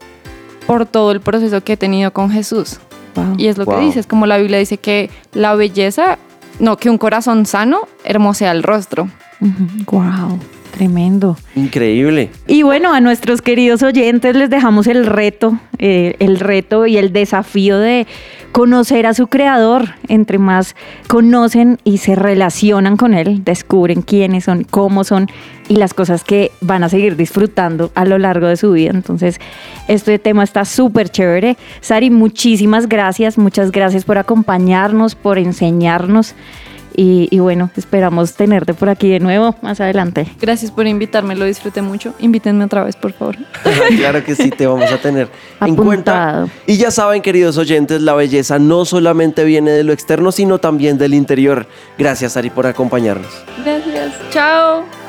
por 0.68 0.86
todo 0.86 1.12
el 1.12 1.20
proceso 1.20 1.64
que 1.64 1.74
he 1.74 1.78
tenido 1.78 2.14
con 2.14 2.30
Jesús. 2.30 2.80
Wow. 3.16 3.36
Y 3.38 3.48
es 3.48 3.58
lo 3.58 3.66
Wow. 3.66 3.76
que 3.80 3.86
dices, 3.86 4.06
como 4.08 4.28
la 4.28 4.38
Biblia 4.38 4.60
dice 4.60 4.78
que 4.78 5.10
la 5.34 5.56
belleza, 5.56 6.20
no, 6.60 6.78
que 6.78 6.90
un 6.92 6.98
corazón 7.00 7.46
sano 7.48 7.88
hermosea 8.04 8.52
el 8.52 8.62
rostro. 8.62 9.08
Wow, 9.92 10.40
tremendo. 10.74 11.38
Increíble. 11.56 12.32
Y 12.48 12.64
bueno, 12.64 12.94
a 12.94 13.00
nuestros 13.00 13.44
queridos 13.44 13.84
oyentes 13.84 14.36
les 14.36 14.50
dejamos 14.50 14.88
el 14.88 15.06
reto, 15.06 15.60
eh, 15.78 16.16
el 16.18 16.40
reto 16.40 16.88
y 16.88 16.98
el 16.98 17.14
desafío 17.14 17.78
de 17.78 18.08
conocer 18.52 19.06
a 19.06 19.14
su 19.14 19.28
creador. 19.28 19.90
Entre 20.08 20.40
más 20.40 20.76
conocen 21.08 21.78
y 21.84 22.00
se 22.00 22.16
relacionan 22.16 22.98
con 22.98 23.14
él, 23.14 23.44
descubren 23.44 24.02
quiénes 24.02 24.46
son, 24.46 24.64
cómo 24.64 25.04
son 25.04 25.28
y 25.70 25.76
las 25.76 25.94
cosas 25.94 26.24
que 26.24 26.52
van 26.60 26.84
a 26.84 26.90
seguir 26.90 27.16
disfrutando 27.16 27.92
a 27.94 28.04
lo 28.04 28.18
largo 28.18 28.48
de 28.48 28.58
su 28.58 28.72
vida. 28.72 28.92
Entonces, 28.92 29.40
este 29.88 30.18
tema 30.18 30.44
está 30.44 30.66
súper 30.66 31.10
chévere. 31.10 31.56
Sari, 31.82 32.10
muchísimas 32.10 32.90
gracias, 32.90 33.38
muchas 33.38 33.72
gracias 33.72 34.06
por 34.06 34.18
acompañarnos, 34.18 35.14
por 35.14 35.38
enseñarnos. 35.38 36.34
Y, 36.96 37.28
y 37.32 37.40
bueno, 37.40 37.70
esperamos 37.76 38.34
tenerte 38.34 38.74
por 38.74 38.90
aquí 38.90 39.10
de 39.10 39.20
nuevo 39.20 39.56
más 39.62 39.80
adelante. 39.80 40.28
Gracias 40.40 40.72
por 40.72 40.88
invitarme, 40.88 41.36
lo 41.36 41.46
disfruté 41.46 41.82
mucho. 41.82 42.14
Invítenme 42.20 42.66
otra 42.66 42.84
vez, 42.84 42.96
por 42.96 43.14
favor. 43.14 43.36
claro 43.98 44.24
que 44.24 44.36
sí, 44.36 44.50
te 44.50 44.68
vamos 44.68 44.92
a 44.92 44.98
tener 44.98 45.28
en 45.62 45.76
cuenta. 45.76 46.30
Apuntado. 46.30 46.50
Y 46.68 46.78
ya 46.78 46.92
saben, 46.92 47.22
queridos 47.22 47.58
oyentes, 47.58 48.02
la 48.02 48.14
belleza 48.14 48.60
no 48.60 48.86
solamente 48.86 49.44
viene 49.44 49.72
de 49.72 49.84
lo 49.84 49.94
externo, 49.94 50.32
sino 50.32 50.60
también 50.60 50.98
del 50.98 51.14
interior. 51.14 51.68
Gracias, 51.98 52.38
Ari, 52.38 52.50
por 52.50 52.68
acompañarnos. 52.68 53.32
Gracias. 53.64 54.14
Chao. 54.32 55.03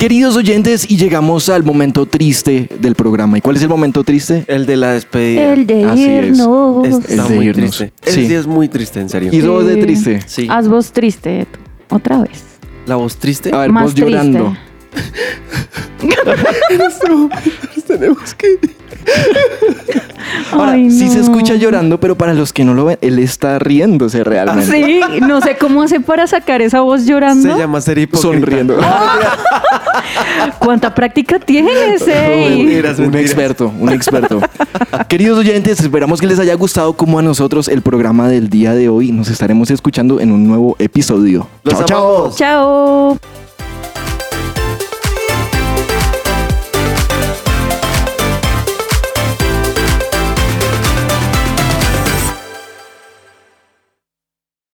Queridos 0.00 0.36
oyentes, 0.36 0.88
y 0.88 0.96
llegamos 0.96 1.48
al 1.48 1.64
momento 1.64 2.06
triste 2.06 2.68
del 2.80 2.94
programa. 2.94 3.36
¿Y 3.38 3.40
cuál 3.40 3.56
es 3.56 3.62
el 3.62 3.68
momento 3.68 4.04
triste? 4.04 4.44
El 4.46 4.64
de 4.64 4.76
la 4.76 4.92
despedida. 4.92 5.52
El 5.52 5.66
de 5.66 5.84
Así 5.86 6.04
es. 6.06 6.26
irnos. 6.28 6.86
Está 6.86 7.22
El 7.24 7.28
de 7.28 7.34
muy 7.34 7.46
irnos. 7.48 7.76
triste. 7.76 7.92
Sí. 8.12 8.20
El 8.20 8.28
día 8.28 8.38
es 8.38 8.46
muy 8.46 8.68
triste, 8.68 9.00
en 9.00 9.08
serio. 9.08 9.30
Y 9.32 9.38
eso 9.38 9.64
de 9.64 9.74
Sí. 9.74 9.80
triste. 9.80 10.20
Sí. 10.26 10.46
Haz 10.48 10.68
voz 10.68 10.92
triste, 10.92 11.40
Eto. 11.40 11.58
Otra 11.90 12.20
vez. 12.22 12.44
La 12.86 12.94
voz 12.94 13.16
triste. 13.16 13.50
A 13.52 13.58
ver, 13.58 13.72
Más 13.72 13.82
vos 13.84 13.94
llorando. 13.94 14.56
Tenemos 17.88 18.34
que. 18.34 18.58
Ahora, 20.52 20.72
Ay, 20.72 20.90
sí 20.90 21.08
se 21.08 21.20
escucha 21.20 21.54
llorando, 21.54 22.00
pero 22.00 22.16
para 22.16 22.34
los 22.34 22.52
que 22.52 22.64
no 22.64 22.74
lo 22.74 22.84
ven, 22.86 22.98
él 23.00 23.18
está 23.18 23.58
riéndose 23.58 24.24
realmente. 24.24 24.70
Sí, 24.70 25.00
no 25.20 25.40
sé 25.40 25.56
cómo 25.56 25.82
hace 25.82 26.00
para 26.00 26.26
sacar 26.26 26.62
esa 26.62 26.80
voz 26.80 27.06
llorando. 27.06 27.52
Se 27.52 27.58
llama 27.58 27.80
ser 27.80 27.98
hipócrita. 27.98 28.22
Sonriendo. 28.22 28.78
¿Cuánta 30.58 30.94
práctica 30.94 31.38
tienes? 31.38 32.06
Mentiras, 32.06 32.98
un 32.98 33.14
experto, 33.16 33.72
un 33.78 33.90
experto. 33.90 34.40
Queridos 35.08 35.38
oyentes, 35.38 35.80
esperamos 35.80 36.20
que 36.20 36.26
les 36.26 36.38
haya 36.38 36.54
gustado 36.54 36.94
como 36.94 37.18
a 37.18 37.22
nosotros 37.22 37.68
el 37.68 37.82
programa 37.82 38.28
del 38.28 38.48
día 38.48 38.74
de 38.74 38.88
hoy. 38.88 39.12
Nos 39.12 39.28
estaremos 39.30 39.70
escuchando 39.70 40.20
en 40.20 40.32
un 40.32 40.46
nuevo 40.46 40.76
episodio. 40.78 41.46
Los 41.62 41.74
chao, 41.74 41.86
chao. 41.86 42.34
Chao. 42.36 43.37